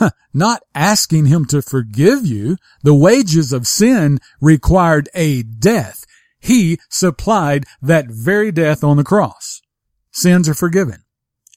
not 0.34 0.62
asking 0.74 1.26
him 1.26 1.44
to 1.46 1.62
forgive 1.62 2.26
you. 2.26 2.56
The 2.82 2.94
wages 2.94 3.52
of 3.52 3.66
sin 3.66 4.18
required 4.40 5.08
a 5.14 5.42
death. 5.42 6.04
He 6.40 6.78
supplied 6.90 7.64
that 7.80 8.06
very 8.08 8.50
death 8.50 8.82
on 8.82 8.96
the 8.96 9.04
cross. 9.04 9.62
Sins 10.10 10.48
are 10.48 10.54
forgiven. 10.54 11.04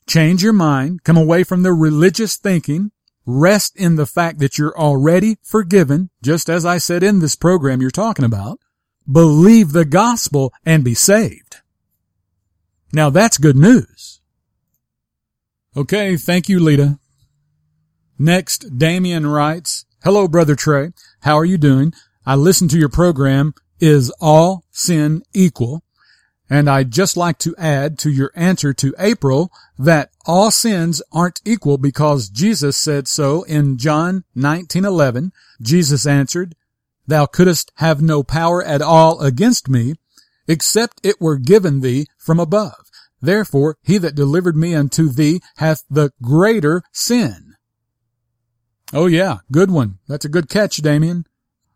Change 0.07 0.43
your 0.43 0.53
mind, 0.53 1.03
come 1.03 1.17
away 1.17 1.43
from 1.43 1.63
the 1.63 1.73
religious 1.73 2.35
thinking, 2.35 2.91
rest 3.25 3.75
in 3.75 3.95
the 3.95 4.05
fact 4.05 4.37
that 4.39 4.57
you're 4.57 4.77
already 4.77 5.37
forgiven, 5.41 6.11
just 6.21 6.47
as 6.47 6.63
I 6.65 6.77
said 6.77 7.01
in 7.01 7.19
this 7.19 7.35
program 7.35 7.81
you're 7.81 7.89
talking 7.89 8.25
about. 8.25 8.59
Believe 9.11 9.71
the 9.71 9.85
gospel 9.85 10.53
and 10.65 10.83
be 10.83 10.93
saved. 10.93 11.57
Now 12.93 13.09
that's 13.09 13.37
good 13.37 13.57
news. 13.57 14.21
Okay, 15.75 16.15
thank 16.15 16.47
you, 16.47 16.59
Lita. 16.59 16.99
Next, 18.17 18.77
Damien 18.77 19.27
writes, 19.27 19.85
Hello, 20.03 20.27
Brother 20.27 20.55
Trey. 20.55 20.91
How 21.21 21.35
are 21.35 21.45
you 21.45 21.57
doing? 21.57 21.93
I 22.25 22.35
listened 22.35 22.69
to 22.71 22.79
your 22.79 22.89
program, 22.89 23.53
Is 23.79 24.09
All 24.21 24.63
Sin 24.71 25.23
Equal? 25.33 25.83
And 26.49 26.69
I'd 26.69 26.91
just 26.91 27.17
like 27.17 27.39
to 27.39 27.55
add 27.57 27.97
to 27.99 28.11
your 28.11 28.31
answer 28.35 28.73
to 28.73 28.95
April 28.99 29.51
that 29.77 30.11
all 30.25 30.51
sins 30.51 31.01
aren't 31.11 31.41
equal 31.43 31.77
because 31.77 32.29
Jesus 32.29 32.77
said 32.77 33.07
so 33.07 33.43
in 33.43 33.77
John 33.77 34.23
19:11. 34.35 35.31
Jesus 35.61 36.05
answered, 36.05 36.55
Thou 37.07 37.25
couldst 37.25 37.71
have 37.77 38.01
no 38.01 38.23
power 38.23 38.63
at 38.63 38.81
all 38.81 39.19
against 39.21 39.67
me, 39.67 39.95
except 40.47 41.01
it 41.03 41.19
were 41.19 41.37
given 41.37 41.81
thee 41.81 42.05
from 42.17 42.39
above. 42.39 42.91
Therefore, 43.21 43.77
he 43.81 43.97
that 43.97 44.15
delivered 44.15 44.55
me 44.55 44.73
unto 44.75 45.09
thee 45.09 45.41
hath 45.57 45.83
the 45.89 46.11
greater 46.21 46.83
sin. 46.93 47.44
Oh 48.93 49.07
yeah, 49.07 49.37
good 49.51 49.71
one. 49.71 49.99
That's 50.07 50.25
a 50.25 50.29
good 50.29 50.49
catch, 50.49 50.77
Damien. 50.77 51.25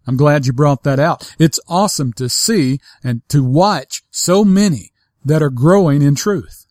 I'm 0.07 0.17
glad 0.17 0.45
you 0.45 0.53
brought 0.53 0.83
that 0.83 0.99
out. 0.99 1.35
It's 1.37 1.59
awesome 1.67 2.13
to 2.13 2.29
see 2.29 2.79
and 3.03 3.21
to 3.29 3.43
watch 3.43 4.01
so 4.09 4.43
many 4.43 4.91
that 5.23 5.43
are 5.43 5.49
growing 5.49 6.01
in 6.01 6.15
truth. 6.15 6.65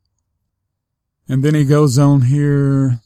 And 1.28 1.44
then 1.44 1.54
he 1.54 1.64
goes 1.64 1.98
on 1.98 2.22
here. 2.22 3.00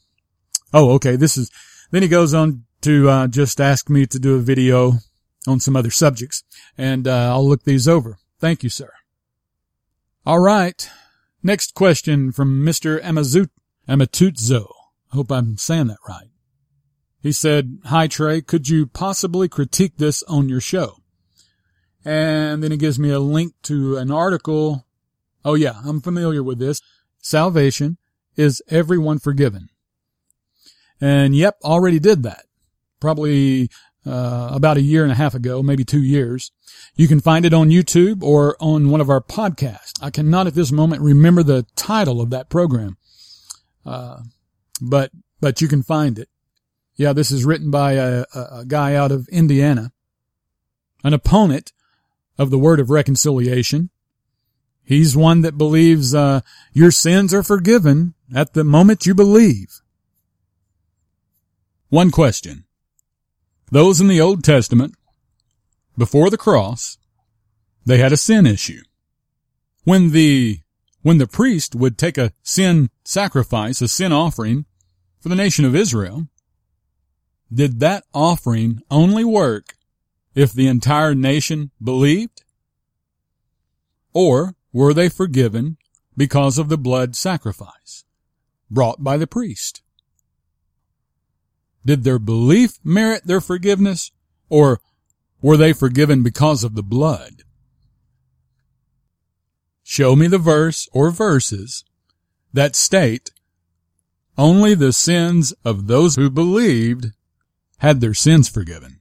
Oh, 0.72 0.92
okay. 0.92 1.16
This 1.16 1.36
is, 1.36 1.50
then 1.90 2.02
he 2.02 2.08
goes 2.08 2.32
on 2.32 2.64
to, 2.82 3.10
uh, 3.10 3.26
just 3.26 3.60
ask 3.60 3.90
me 3.90 4.06
to 4.06 4.18
do 4.18 4.36
a 4.36 4.40
video 4.40 4.94
on 5.46 5.60
some 5.60 5.76
other 5.76 5.90
subjects 5.90 6.44
and, 6.78 7.06
uh, 7.06 7.30
I'll 7.30 7.46
look 7.46 7.64
these 7.64 7.86
over. 7.86 8.18
Thank 8.40 8.62
you, 8.62 8.70
sir. 8.70 8.90
All 10.24 10.38
right. 10.38 10.88
Next 11.42 11.74
question 11.74 12.32
from 12.32 12.64
Mr. 12.64 13.02
Amazut, 13.02 13.50
Amatutzo. 13.88 14.66
Hope 15.10 15.30
I'm 15.30 15.58
saying 15.58 15.88
that 15.88 15.98
right. 16.08 16.31
He 17.22 17.30
said, 17.30 17.78
Hi 17.84 18.08
Trey, 18.08 18.40
could 18.40 18.68
you 18.68 18.86
possibly 18.86 19.48
critique 19.48 19.96
this 19.96 20.24
on 20.24 20.48
your 20.48 20.60
show? 20.60 20.96
And 22.04 22.62
then 22.62 22.72
he 22.72 22.76
gives 22.76 22.98
me 22.98 23.10
a 23.10 23.20
link 23.20 23.54
to 23.62 23.96
an 23.96 24.10
article. 24.10 24.86
Oh 25.44 25.54
yeah, 25.54 25.74
I'm 25.84 26.00
familiar 26.00 26.42
with 26.42 26.58
this. 26.58 26.80
Salvation 27.20 27.96
is 28.36 28.60
everyone 28.68 29.20
forgiven. 29.20 29.68
And 31.00 31.36
yep, 31.36 31.58
already 31.62 32.00
did 32.00 32.24
that. 32.24 32.46
Probably 32.98 33.68
uh, 34.04 34.50
about 34.52 34.76
a 34.76 34.82
year 34.82 35.04
and 35.04 35.12
a 35.12 35.16
half 35.16 35.34
ago, 35.34 35.62
maybe 35.62 35.84
two 35.84 36.02
years. 36.02 36.50
You 36.96 37.06
can 37.06 37.20
find 37.20 37.44
it 37.44 37.54
on 37.54 37.70
YouTube 37.70 38.24
or 38.24 38.56
on 38.60 38.90
one 38.90 39.00
of 39.00 39.10
our 39.10 39.20
podcasts. 39.20 40.02
I 40.02 40.10
cannot 40.10 40.48
at 40.48 40.54
this 40.54 40.72
moment 40.72 41.02
remember 41.02 41.44
the 41.44 41.66
title 41.76 42.20
of 42.20 42.30
that 42.30 42.48
program, 42.48 42.96
uh, 43.86 44.22
but 44.80 45.12
but 45.40 45.60
you 45.60 45.68
can 45.68 45.84
find 45.84 46.18
it. 46.18 46.28
Yeah, 47.02 47.12
this 47.12 47.32
is 47.32 47.44
written 47.44 47.72
by 47.72 47.94
a, 47.94 48.24
a 48.32 48.64
guy 48.64 48.94
out 48.94 49.10
of 49.10 49.26
Indiana, 49.26 49.90
an 51.02 51.12
opponent 51.12 51.72
of 52.38 52.50
the 52.50 52.58
word 52.60 52.78
of 52.78 52.90
reconciliation. 52.90 53.90
He's 54.84 55.16
one 55.16 55.40
that 55.40 55.58
believes 55.58 56.14
uh, 56.14 56.42
your 56.72 56.92
sins 56.92 57.34
are 57.34 57.42
forgiven 57.42 58.14
at 58.32 58.54
the 58.54 58.62
moment 58.62 59.04
you 59.04 59.16
believe. 59.16 59.80
One 61.88 62.12
question. 62.12 62.66
Those 63.72 64.00
in 64.00 64.06
the 64.06 64.20
Old 64.20 64.44
Testament, 64.44 64.94
before 65.98 66.30
the 66.30 66.38
cross, 66.38 66.98
they 67.84 67.98
had 67.98 68.12
a 68.12 68.16
sin 68.16 68.46
issue. 68.46 68.82
When 69.82 70.12
the, 70.12 70.60
when 71.00 71.18
the 71.18 71.26
priest 71.26 71.74
would 71.74 71.98
take 71.98 72.16
a 72.16 72.32
sin 72.44 72.90
sacrifice, 73.04 73.82
a 73.82 73.88
sin 73.88 74.12
offering 74.12 74.66
for 75.18 75.30
the 75.30 75.34
nation 75.34 75.64
of 75.64 75.74
Israel, 75.74 76.28
did 77.52 77.80
that 77.80 78.04
offering 78.14 78.80
only 78.90 79.24
work 79.24 79.74
if 80.34 80.52
the 80.52 80.66
entire 80.66 81.14
nation 81.14 81.70
believed? 81.82 82.44
Or 84.12 84.54
were 84.72 84.94
they 84.94 85.08
forgiven 85.08 85.76
because 86.16 86.58
of 86.58 86.68
the 86.68 86.78
blood 86.78 87.16
sacrifice 87.16 88.04
brought 88.70 89.02
by 89.02 89.16
the 89.16 89.26
priest? 89.26 89.82
Did 91.84 92.04
their 92.04 92.18
belief 92.18 92.78
merit 92.84 93.26
their 93.26 93.40
forgiveness 93.40 94.12
or 94.48 94.80
were 95.40 95.56
they 95.56 95.72
forgiven 95.72 96.22
because 96.22 96.62
of 96.62 96.74
the 96.74 96.82
blood? 96.82 97.42
Show 99.82 100.14
me 100.14 100.28
the 100.28 100.38
verse 100.38 100.88
or 100.92 101.10
verses 101.10 101.84
that 102.52 102.76
state 102.76 103.30
only 104.38 104.74
the 104.74 104.92
sins 104.92 105.52
of 105.64 105.86
those 105.86 106.16
who 106.16 106.30
believed 106.30 107.10
had 107.82 108.00
their 108.00 108.14
sins 108.14 108.48
forgiven. 108.48 109.00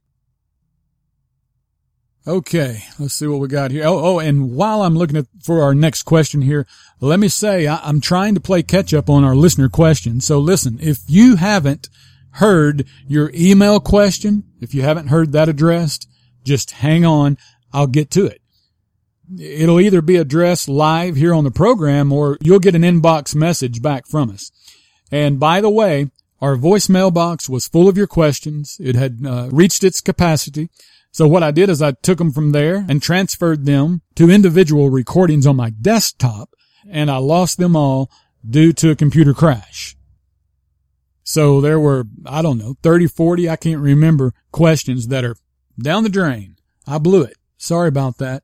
Okay, 2.25 2.83
let's 2.98 3.13
see 3.13 3.27
what 3.27 3.39
we 3.39 3.48
got 3.48 3.70
here. 3.70 3.83
Oh, 3.85 4.00
oh, 4.00 4.20
and 4.20 4.55
while 4.55 4.81
I'm 4.81 4.98
looking 4.98 5.17
at 5.17 5.27
for 5.44 5.61
our 5.61 5.75
next 5.75 6.01
question 6.01 6.41
here, 6.41 6.65
let 7.00 7.20
me 7.20 7.27
say 7.27 7.67
I, 7.67 7.77
I'm 7.83 8.01
trying 8.01 8.33
to 8.33 8.41
play 8.41 8.63
catch 8.63 8.91
up 8.91 9.07
on 9.07 9.24
our 9.24 9.35
listener 9.35 9.70
questions. 9.70 10.25
So 10.25 10.39
listen, 10.39 10.79
if 10.81 11.00
you 11.07 11.35
haven't 11.35 11.89
heard 12.31 12.87
your 13.07 13.31
email 13.35 13.79
question, 13.79 14.46
if 14.59 14.74
you 14.74 14.81
haven't 14.81 15.07
heard 15.07 15.31
that 15.31 15.48
addressed, 15.48 16.09
just 16.44 16.72
hang 16.72 17.05
on. 17.05 17.37
I'll 17.72 17.85
get 17.87 18.09
to 18.11 18.25
it. 18.25 18.41
It'll 19.39 19.79
either 19.79 20.01
be 20.01 20.15
addressed 20.15 20.67
live 20.67 21.15
here 21.15 21.35
on 21.35 21.44
the 21.44 21.51
program 21.51 22.11
or 22.11 22.39
you'll 22.41 22.59
get 22.59 22.75
an 22.75 22.81
inbox 22.81 23.35
message 23.35 23.79
back 23.83 24.07
from 24.07 24.31
us. 24.31 24.51
And 25.11 25.39
by 25.39 25.61
the 25.61 25.70
way, 25.70 26.09
our 26.41 26.55
voicemail 26.55 27.13
box 27.13 27.47
was 27.47 27.67
full 27.67 27.87
of 27.87 27.97
your 27.97 28.07
questions. 28.07 28.77
It 28.79 28.95
had 28.95 29.19
uh, 29.25 29.49
reached 29.51 29.83
its 29.83 30.01
capacity. 30.01 30.69
So 31.11 31.27
what 31.27 31.43
I 31.43 31.51
did 31.51 31.69
is 31.69 31.81
I 31.81 31.91
took 31.91 32.17
them 32.17 32.31
from 32.31 32.51
there 32.51 32.85
and 32.87 33.01
transferred 33.01 33.65
them 33.65 34.01
to 34.15 34.29
individual 34.29 34.89
recordings 34.89 35.45
on 35.45 35.57
my 35.57 35.69
desktop 35.69 36.49
and 36.89 37.11
I 37.11 37.17
lost 37.17 37.57
them 37.57 37.75
all 37.75 38.09
due 38.47 38.73
to 38.73 38.91
a 38.91 38.95
computer 38.95 39.33
crash. 39.33 39.95
So 41.23 41.61
there 41.61 41.79
were, 41.79 42.05
I 42.25 42.41
don't 42.41 42.57
know, 42.57 42.75
30, 42.81 43.07
40, 43.07 43.49
I 43.49 43.55
can't 43.55 43.81
remember 43.81 44.33
questions 44.51 45.07
that 45.07 45.23
are 45.23 45.35
down 45.79 46.03
the 46.03 46.09
drain. 46.09 46.55
I 46.87 46.97
blew 46.97 47.21
it. 47.21 47.37
Sorry 47.57 47.87
about 47.87 48.17
that. 48.17 48.43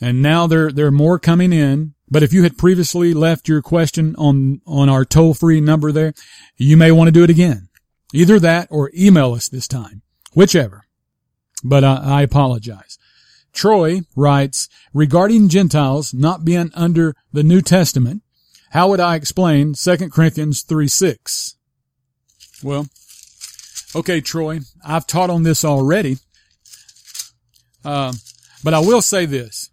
And 0.00 0.22
now 0.22 0.46
there, 0.46 0.70
there 0.70 0.86
are 0.86 0.92
more 0.92 1.18
coming 1.18 1.52
in. 1.52 1.94
But 2.10 2.22
if 2.22 2.32
you 2.32 2.42
had 2.42 2.58
previously 2.58 3.12
left 3.12 3.48
your 3.48 3.62
question 3.62 4.14
on, 4.16 4.60
on 4.66 4.88
our 4.88 5.04
toll 5.04 5.34
free 5.34 5.60
number 5.60 5.92
there, 5.92 6.14
you 6.56 6.76
may 6.76 6.90
want 6.90 7.08
to 7.08 7.12
do 7.12 7.24
it 7.24 7.30
again. 7.30 7.68
Either 8.14 8.40
that 8.40 8.68
or 8.70 8.90
email 8.94 9.34
us 9.34 9.48
this 9.48 9.68
time. 9.68 10.02
Whichever 10.32 10.84
but 11.62 11.84
I, 11.84 11.96
I 11.96 12.22
apologize. 12.22 12.98
Troy 13.52 14.02
writes, 14.14 14.68
regarding 14.92 15.48
Gentiles 15.48 16.14
not 16.14 16.44
being 16.44 16.70
under 16.74 17.14
the 17.32 17.42
New 17.42 17.60
Testament, 17.60 18.22
how 18.70 18.88
would 18.88 19.00
I 19.00 19.16
explain 19.16 19.74
2 19.74 20.10
Corinthians 20.10 20.62
3 20.62 20.86
6? 20.86 21.56
Well, 22.62 22.86
okay, 23.94 24.20
Troy, 24.20 24.60
I've 24.84 25.06
taught 25.06 25.30
on 25.30 25.42
this 25.42 25.64
already. 25.64 26.18
Uh, 27.84 28.12
but 28.62 28.74
I 28.74 28.80
will 28.80 29.00
say 29.00 29.24
this. 29.24 29.70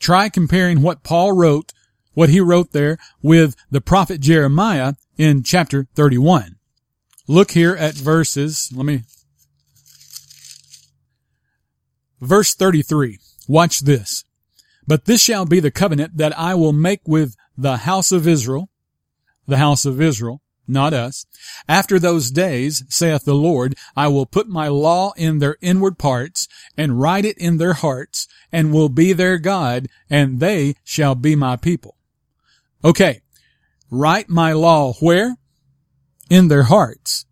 Try 0.00 0.28
comparing 0.28 0.82
what 0.82 1.04
Paul 1.04 1.32
wrote, 1.32 1.72
what 2.14 2.30
he 2.30 2.40
wrote 2.40 2.72
there 2.72 2.98
with 3.22 3.54
the 3.70 3.80
prophet 3.80 4.20
Jeremiah 4.20 4.94
in 5.16 5.44
chapter 5.44 5.86
31. 5.94 6.56
Look 7.28 7.52
here 7.52 7.76
at 7.76 7.94
verses, 7.94 8.72
let 8.74 8.84
me 8.84 9.02
Verse 12.20 12.54
33. 12.54 13.18
Watch 13.48 13.80
this. 13.80 14.24
But 14.86 15.06
this 15.06 15.22
shall 15.22 15.46
be 15.46 15.60
the 15.60 15.70
covenant 15.70 16.16
that 16.16 16.38
I 16.38 16.54
will 16.54 16.72
make 16.72 17.00
with 17.06 17.34
the 17.56 17.78
house 17.78 18.12
of 18.12 18.28
Israel, 18.28 18.68
the 19.46 19.56
house 19.56 19.84
of 19.84 20.00
Israel, 20.00 20.42
not 20.70 20.94
us. 20.94 21.26
After 21.68 21.98
those 21.98 22.30
days, 22.30 22.84
saith 22.88 23.24
the 23.24 23.34
Lord, 23.34 23.74
I 23.96 24.08
will 24.08 24.26
put 24.26 24.48
my 24.48 24.68
law 24.68 25.12
in 25.16 25.38
their 25.38 25.56
inward 25.60 25.98
parts 25.98 26.48
and 26.76 27.00
write 27.00 27.24
it 27.24 27.38
in 27.38 27.58
their 27.58 27.74
hearts 27.74 28.28
and 28.52 28.72
will 28.72 28.88
be 28.88 29.12
their 29.12 29.38
God 29.38 29.88
and 30.08 30.40
they 30.40 30.74
shall 30.84 31.14
be 31.14 31.36
my 31.36 31.56
people. 31.56 31.96
Okay. 32.84 33.20
Write 33.90 34.28
my 34.28 34.52
law 34.52 34.94
where? 34.94 35.36
In 36.28 36.48
their 36.48 36.64
hearts. 36.64 37.26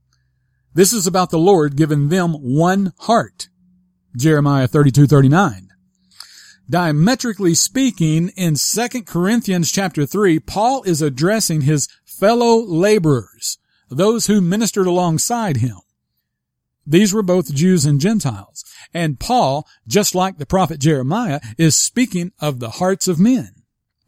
This 0.74 0.92
is 0.92 1.06
about 1.06 1.30
the 1.30 1.38
Lord 1.38 1.76
giving 1.76 2.08
them 2.08 2.32
one 2.34 2.92
heart. 3.00 3.48
Jeremiah 4.16 4.68
32, 4.68 5.06
39. 5.06 5.68
Diametrically 6.70 7.54
speaking, 7.54 8.28
in 8.36 8.54
2 8.56 9.02
Corinthians 9.04 9.72
chapter 9.72 10.04
3, 10.04 10.38
Paul 10.40 10.82
is 10.82 11.00
addressing 11.00 11.62
his 11.62 11.88
fellow 12.18 12.56
laborers, 12.58 13.58
those 13.88 14.26
who 14.26 14.40
ministered 14.40 14.86
alongside 14.86 15.58
him. 15.58 15.78
These 16.86 17.12
were 17.12 17.22
both 17.22 17.54
Jews 17.54 17.84
and 17.84 18.00
Gentiles. 18.00 18.64
And 18.94 19.20
Paul, 19.20 19.66
just 19.86 20.14
like 20.14 20.38
the 20.38 20.46
prophet 20.46 20.80
Jeremiah, 20.80 21.40
is 21.58 21.76
speaking 21.76 22.32
of 22.40 22.60
the 22.60 22.70
hearts 22.70 23.08
of 23.08 23.20
men. 23.20 23.50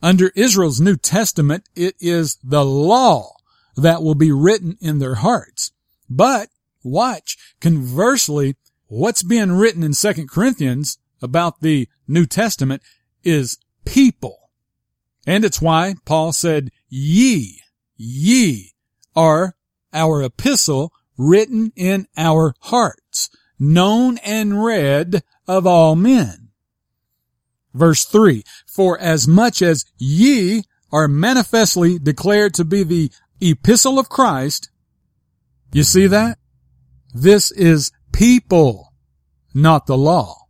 Under 0.02 0.32
Israel's 0.34 0.80
New 0.80 0.96
Testament, 0.96 1.68
it 1.76 1.94
is 2.00 2.38
the 2.42 2.64
law 2.64 3.34
that 3.76 4.02
will 4.02 4.14
be 4.14 4.32
written 4.32 4.78
in 4.80 4.98
their 4.98 5.16
hearts. 5.16 5.72
But 6.08 6.48
watch, 6.82 7.36
conversely, 7.60 8.56
what's 8.86 9.22
being 9.22 9.52
written 9.52 9.82
in 9.82 9.92
Second 9.92 10.30
Corinthians 10.30 10.98
about 11.20 11.60
the 11.60 11.86
New 12.08 12.24
Testament 12.24 12.82
is 13.22 13.58
people. 13.84 14.50
And 15.26 15.44
it's 15.44 15.60
why 15.60 15.96
Paul 16.06 16.32
said, 16.32 16.70
ye, 16.88 17.59
ye 18.02 18.72
are 19.14 19.54
our 19.92 20.22
epistle 20.22 20.90
written 21.18 21.70
in 21.76 22.06
our 22.16 22.54
hearts, 22.60 23.28
known 23.58 24.16
and 24.18 24.64
read 24.64 25.22
of 25.46 25.66
all 25.66 25.94
men. 25.94 26.48
Verse 27.74 28.06
three, 28.06 28.42
for 28.66 28.98
as 28.98 29.28
much 29.28 29.60
as 29.60 29.84
ye 29.98 30.62
are 30.90 31.08
manifestly 31.08 31.98
declared 31.98 32.54
to 32.54 32.64
be 32.64 32.82
the 32.82 33.10
epistle 33.40 33.98
of 33.98 34.08
Christ, 34.08 34.70
you 35.70 35.84
see 35.84 36.06
that? 36.06 36.38
This 37.12 37.50
is 37.50 37.92
people, 38.12 38.94
not 39.52 39.86
the 39.86 39.98
law. 39.98 40.46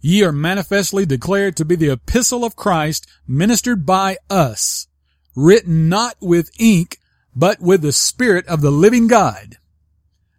Ye 0.00 0.22
are 0.22 0.32
manifestly 0.32 1.04
declared 1.04 1.56
to 1.56 1.64
be 1.64 1.74
the 1.74 1.90
epistle 1.90 2.44
of 2.44 2.56
Christ 2.56 3.08
ministered 3.26 3.84
by 3.84 4.18
us, 4.30 4.86
written 5.34 5.88
not 5.88 6.16
with 6.20 6.50
ink, 6.58 6.98
but 7.34 7.60
with 7.60 7.82
the 7.82 7.92
Spirit 7.92 8.46
of 8.46 8.60
the 8.60 8.70
living 8.70 9.06
God. 9.06 9.56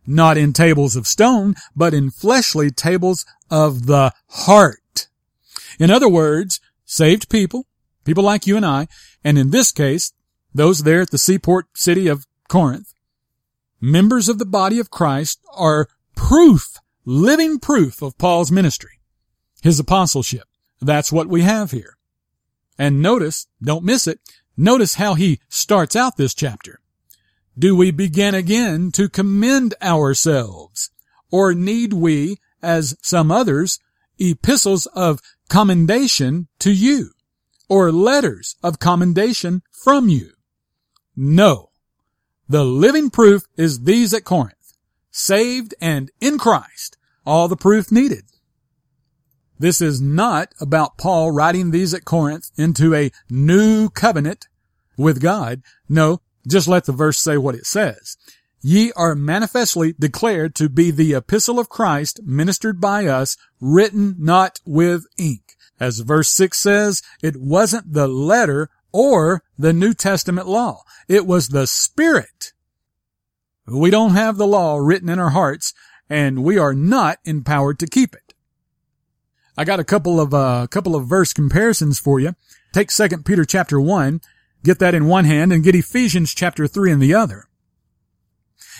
Not 0.05 0.37
in 0.37 0.53
tables 0.53 0.95
of 0.95 1.07
stone, 1.07 1.55
but 1.75 1.93
in 1.93 2.11
fleshly 2.11 2.69
tables 2.69 3.25
of 3.49 3.85
the 3.85 4.13
heart. 4.29 5.07
In 5.79 5.89
other 5.89 6.09
words, 6.09 6.59
saved 6.85 7.29
people, 7.29 7.67
people 8.03 8.23
like 8.23 8.45
you 8.45 8.57
and 8.57 8.65
I, 8.65 8.87
and 9.23 9.37
in 9.37 9.51
this 9.51 9.71
case, 9.71 10.13
those 10.53 10.83
there 10.83 11.01
at 11.01 11.11
the 11.11 11.17
seaport 11.17 11.67
city 11.73 12.07
of 12.07 12.27
Corinth, 12.47 12.93
members 13.81 14.29
of 14.29 14.37
the 14.37 14.45
body 14.45 14.79
of 14.79 14.91
Christ 14.91 15.39
are 15.53 15.87
proof, 16.15 16.77
living 17.05 17.59
proof 17.59 18.01
of 18.01 18.17
Paul's 18.17 18.51
ministry, 18.51 18.99
his 19.61 19.79
apostleship. 19.79 20.47
That's 20.81 21.11
what 21.11 21.27
we 21.27 21.41
have 21.41 21.71
here. 21.71 21.97
And 22.77 23.01
notice, 23.01 23.47
don't 23.61 23.83
miss 23.83 24.07
it, 24.07 24.19
notice 24.57 24.95
how 24.95 25.13
he 25.13 25.39
starts 25.49 25.95
out 25.95 26.17
this 26.17 26.33
chapter. 26.33 26.79
Do 27.57 27.75
we 27.75 27.91
begin 27.91 28.33
again 28.33 28.91
to 28.93 29.09
commend 29.09 29.75
ourselves? 29.81 30.89
Or 31.31 31.53
need 31.53 31.93
we, 31.93 32.37
as 32.61 32.97
some 33.01 33.31
others, 33.31 33.79
epistles 34.17 34.85
of 34.87 35.19
commendation 35.49 36.47
to 36.59 36.71
you? 36.71 37.11
Or 37.69 37.91
letters 37.91 38.55
of 38.63 38.79
commendation 38.79 39.61
from 39.71 40.09
you? 40.09 40.31
No. 41.15 41.69
The 42.49 42.63
living 42.63 43.09
proof 43.09 43.43
is 43.55 43.81
these 43.83 44.13
at 44.13 44.23
Corinth. 44.25 44.73
Saved 45.11 45.75
and 45.79 46.11
in 46.19 46.37
Christ. 46.37 46.97
All 47.25 47.47
the 47.47 47.55
proof 47.55 47.91
needed. 47.91 48.25
This 49.63 49.79
is 49.79 50.01
not 50.01 50.53
about 50.59 50.97
Paul 50.97 51.31
writing 51.31 51.71
these 51.71 51.93
at 51.93 52.03
Corinth 52.03 52.51
into 52.57 52.93
a 52.93 53.11
new 53.29 53.87
covenant 53.87 54.49
with 54.97 55.21
God. 55.21 55.61
No, 55.87 56.19
just 56.45 56.67
let 56.67 56.83
the 56.83 56.91
verse 56.91 57.17
say 57.17 57.37
what 57.37 57.55
it 57.55 57.65
says. 57.65 58.17
Ye 58.59 58.91
are 58.97 59.15
manifestly 59.15 59.93
declared 59.97 60.53
to 60.55 60.67
be 60.67 60.91
the 60.91 61.13
epistle 61.13 61.59
of 61.59 61.69
Christ 61.69 62.19
ministered 62.25 62.81
by 62.81 63.05
us, 63.05 63.37
written 63.61 64.17
not 64.19 64.59
with 64.65 65.05
ink. 65.17 65.55
As 65.79 65.99
verse 65.99 66.27
6 66.27 66.57
says, 66.57 67.01
it 67.21 67.37
wasn't 67.37 67.93
the 67.93 68.09
letter 68.09 68.69
or 68.91 69.43
the 69.57 69.71
New 69.71 69.93
Testament 69.93 70.45
law. 70.45 70.81
It 71.07 71.25
was 71.25 71.47
the 71.47 71.67
Spirit. 71.67 72.51
We 73.65 73.91
don't 73.91 74.11
have 74.11 74.35
the 74.35 74.45
law 74.45 74.75
written 74.75 75.07
in 75.07 75.19
our 75.19 75.29
hearts 75.29 75.73
and 76.09 76.43
we 76.43 76.57
are 76.57 76.73
not 76.73 77.19
empowered 77.23 77.79
to 77.79 77.87
keep 77.87 78.13
it. 78.13 78.22
I 79.57 79.65
got 79.65 79.79
a 79.79 79.83
couple 79.83 80.19
of, 80.19 80.33
uh, 80.33 80.67
couple 80.67 80.95
of 80.95 81.07
verse 81.07 81.33
comparisons 81.33 81.99
for 81.99 82.19
you. 82.19 82.35
Take 82.73 82.89
2 82.89 83.09
Peter 83.23 83.45
chapter 83.45 83.79
1 83.79 84.21
Get 84.63 84.79
that 84.79 84.95
in 84.95 85.07
one 85.07 85.25
hand 85.25 85.51
and 85.51 85.63
get 85.63 85.75
Ephesians 85.75 86.33
chapter 86.33 86.67
3 86.67 86.93
in 86.93 86.99
the 86.99 87.13
other. 87.13 87.47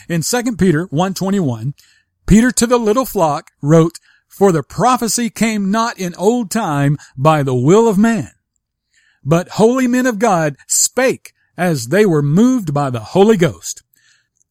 In 0.08 0.22
2 0.22 0.56
Peter 0.56 0.86
121, 0.86 1.74
Peter 2.26 2.52
to 2.52 2.66
the 2.66 2.78
little 2.78 3.06
flock 3.06 3.52
wrote, 3.62 4.00
For 4.30 4.52
the 4.52 4.64
prophecy 4.64 5.30
came 5.30 5.72
not 5.72 6.00
in 6.00 6.16
old 6.16 6.50
time 6.50 6.98
by 7.18 7.44
the 7.44 7.56
will 7.56 7.88
of 7.88 7.98
man, 7.98 8.32
but 9.26 9.50
holy 9.50 9.88
men 9.88 10.06
of 10.06 10.20
God 10.20 10.56
spake 10.68 11.34
as 11.58 11.88
they 11.88 12.06
were 12.06 12.22
moved 12.22 12.74
by 12.74 12.90
the 12.90 13.02
Holy 13.02 13.38
Ghost. 13.38 13.84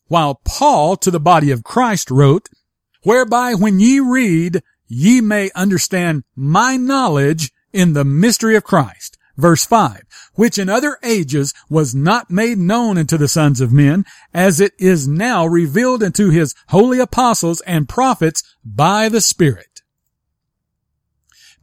While 0.08 0.40
Paul 0.44 0.96
to 0.98 1.10
the 1.10 1.20
body 1.20 1.50
of 1.50 1.64
Christ 1.64 2.10
wrote, 2.10 2.50
Whereby 3.04 3.54
when 3.54 3.80
ye 3.80 4.00
read, 4.00 4.62
ye 4.92 5.20
may 5.20 5.50
understand 5.54 6.24
my 6.36 6.76
knowledge 6.76 7.50
in 7.72 7.92
the 7.92 8.04
mystery 8.04 8.56
of 8.56 8.64
Christ. 8.64 9.16
Verse 9.36 9.64
5 9.64 10.02
which 10.34 10.58
in 10.58 10.68
other 10.68 10.98
ages 11.02 11.52
was 11.68 11.94
not 11.94 12.30
made 12.30 12.58
known 12.58 12.96
unto 12.98 13.16
the 13.16 13.28
sons 13.28 13.60
of 13.60 13.72
men, 13.72 14.04
as 14.32 14.60
it 14.60 14.72
is 14.78 15.06
now 15.06 15.46
revealed 15.46 16.02
unto 16.02 16.30
his 16.30 16.54
holy 16.68 16.98
apostles 16.98 17.60
and 17.62 17.88
prophets 17.88 18.42
by 18.64 19.08
the 19.08 19.20
Spirit. 19.20 19.82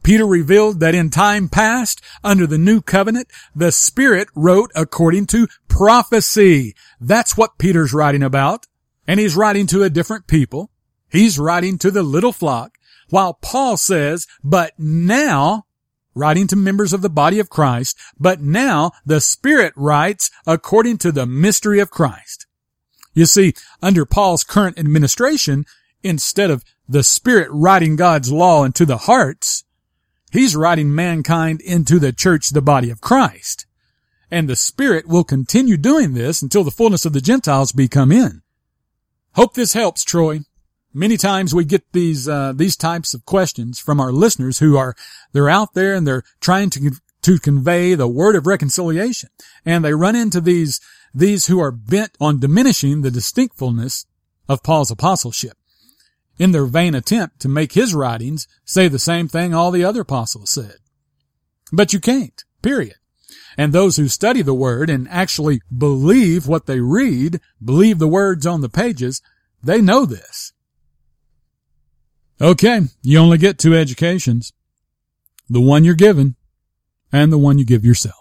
Peter 0.02 0.24
revealed 0.24 0.80
that 0.80 0.94
in 0.94 1.10
time 1.10 1.48
past, 1.48 2.00
under 2.24 2.46
the 2.46 2.56
new 2.56 2.80
covenant, 2.80 3.28
the 3.54 3.70
Spirit 3.70 4.28
wrote 4.34 4.70
according 4.74 5.26
to 5.26 5.46
prophecy. 5.68 6.74
That's 7.00 7.36
what 7.36 7.58
Peter's 7.58 7.92
writing 7.92 8.22
about. 8.22 8.66
And 9.06 9.20
he's 9.20 9.36
writing 9.36 9.66
to 9.68 9.82
a 9.82 9.90
different 9.90 10.26
people. 10.26 10.70
He's 11.10 11.38
writing 11.38 11.76
to 11.78 11.90
the 11.90 12.02
little 12.02 12.32
flock. 12.32 12.78
While 13.10 13.34
Paul 13.34 13.76
says, 13.76 14.26
but 14.42 14.72
now 14.78 15.66
writing 16.14 16.46
to 16.48 16.56
members 16.56 16.92
of 16.92 17.02
the 17.02 17.10
body 17.10 17.38
of 17.38 17.50
Christ, 17.50 17.96
but 18.18 18.40
now 18.40 18.92
the 19.04 19.20
Spirit 19.20 19.72
writes 19.76 20.30
according 20.46 20.98
to 20.98 21.12
the 21.12 21.26
mystery 21.26 21.80
of 21.80 21.90
Christ. 21.90 22.46
You 23.12 23.26
see, 23.26 23.54
under 23.82 24.04
Paul's 24.04 24.44
current 24.44 24.78
administration, 24.78 25.66
instead 26.02 26.50
of 26.50 26.64
the 26.88 27.02
Spirit 27.02 27.48
writing 27.50 27.96
God's 27.96 28.32
law 28.32 28.64
into 28.64 28.86
the 28.86 28.98
hearts, 28.98 29.64
he's 30.30 30.56
writing 30.56 30.94
mankind 30.94 31.60
into 31.60 31.98
the 31.98 32.12
church, 32.12 32.50
the 32.50 32.62
body 32.62 32.90
of 32.90 33.00
Christ. 33.00 33.66
And 34.30 34.48
the 34.48 34.56
Spirit 34.56 35.08
will 35.08 35.24
continue 35.24 35.76
doing 35.76 36.14
this 36.14 36.40
until 36.40 36.62
the 36.62 36.70
fullness 36.70 37.04
of 37.04 37.12
the 37.12 37.20
Gentiles 37.20 37.72
be 37.72 37.88
come 37.88 38.12
in. 38.12 38.42
Hope 39.34 39.54
this 39.54 39.72
helps, 39.72 40.04
Troy 40.04 40.40
many 40.92 41.16
times 41.16 41.54
we 41.54 41.64
get 41.64 41.92
these 41.92 42.28
uh, 42.28 42.52
these 42.54 42.76
types 42.76 43.14
of 43.14 43.24
questions 43.24 43.78
from 43.78 44.00
our 44.00 44.12
listeners 44.12 44.58
who 44.58 44.76
are 44.76 44.94
they're 45.32 45.48
out 45.48 45.74
there 45.74 45.94
and 45.94 46.06
they're 46.06 46.24
trying 46.40 46.70
to 46.70 46.92
to 47.22 47.38
convey 47.38 47.94
the 47.94 48.08
word 48.08 48.36
of 48.36 48.46
reconciliation. 48.46 49.28
And 49.64 49.84
they 49.84 49.94
run 49.94 50.16
into 50.16 50.40
these 50.40 50.80
these 51.14 51.46
who 51.46 51.60
are 51.60 51.72
bent 51.72 52.16
on 52.20 52.40
diminishing 52.40 53.02
the 53.02 53.10
distinctfulness 53.10 54.06
of 54.48 54.62
Paul's 54.62 54.90
apostleship. 54.90 55.56
In 56.38 56.52
their 56.52 56.66
vain 56.66 56.94
attempt 56.94 57.40
to 57.40 57.48
make 57.48 57.72
his 57.72 57.94
writings 57.94 58.48
say 58.64 58.88
the 58.88 58.98
same 58.98 59.28
thing 59.28 59.52
all 59.52 59.70
the 59.70 59.84
other 59.84 60.02
apostles 60.02 60.50
said. 60.50 60.76
But 61.72 61.92
you 61.92 62.00
can't 62.00 62.42
period. 62.62 62.96
And 63.56 63.72
those 63.72 63.96
who 63.96 64.08
study 64.08 64.42
the 64.42 64.54
word 64.54 64.88
and 64.88 65.08
actually 65.08 65.60
believe 65.76 66.46
what 66.46 66.66
they 66.66 66.80
read 66.80 67.40
believe 67.62 67.98
the 67.98 68.08
words 68.08 68.46
on 68.46 68.60
the 68.60 68.68
pages 68.68 69.20
they 69.62 69.80
know 69.80 70.06
this 70.06 70.52
Okay, 72.42 72.80
you 73.02 73.18
only 73.18 73.36
get 73.36 73.58
two 73.58 73.74
educations. 73.74 74.52
The 75.50 75.60
one 75.60 75.84
you're 75.84 75.94
given 75.94 76.36
and 77.12 77.30
the 77.30 77.38
one 77.38 77.58
you 77.58 77.66
give 77.66 77.84
yourself. 77.84 78.19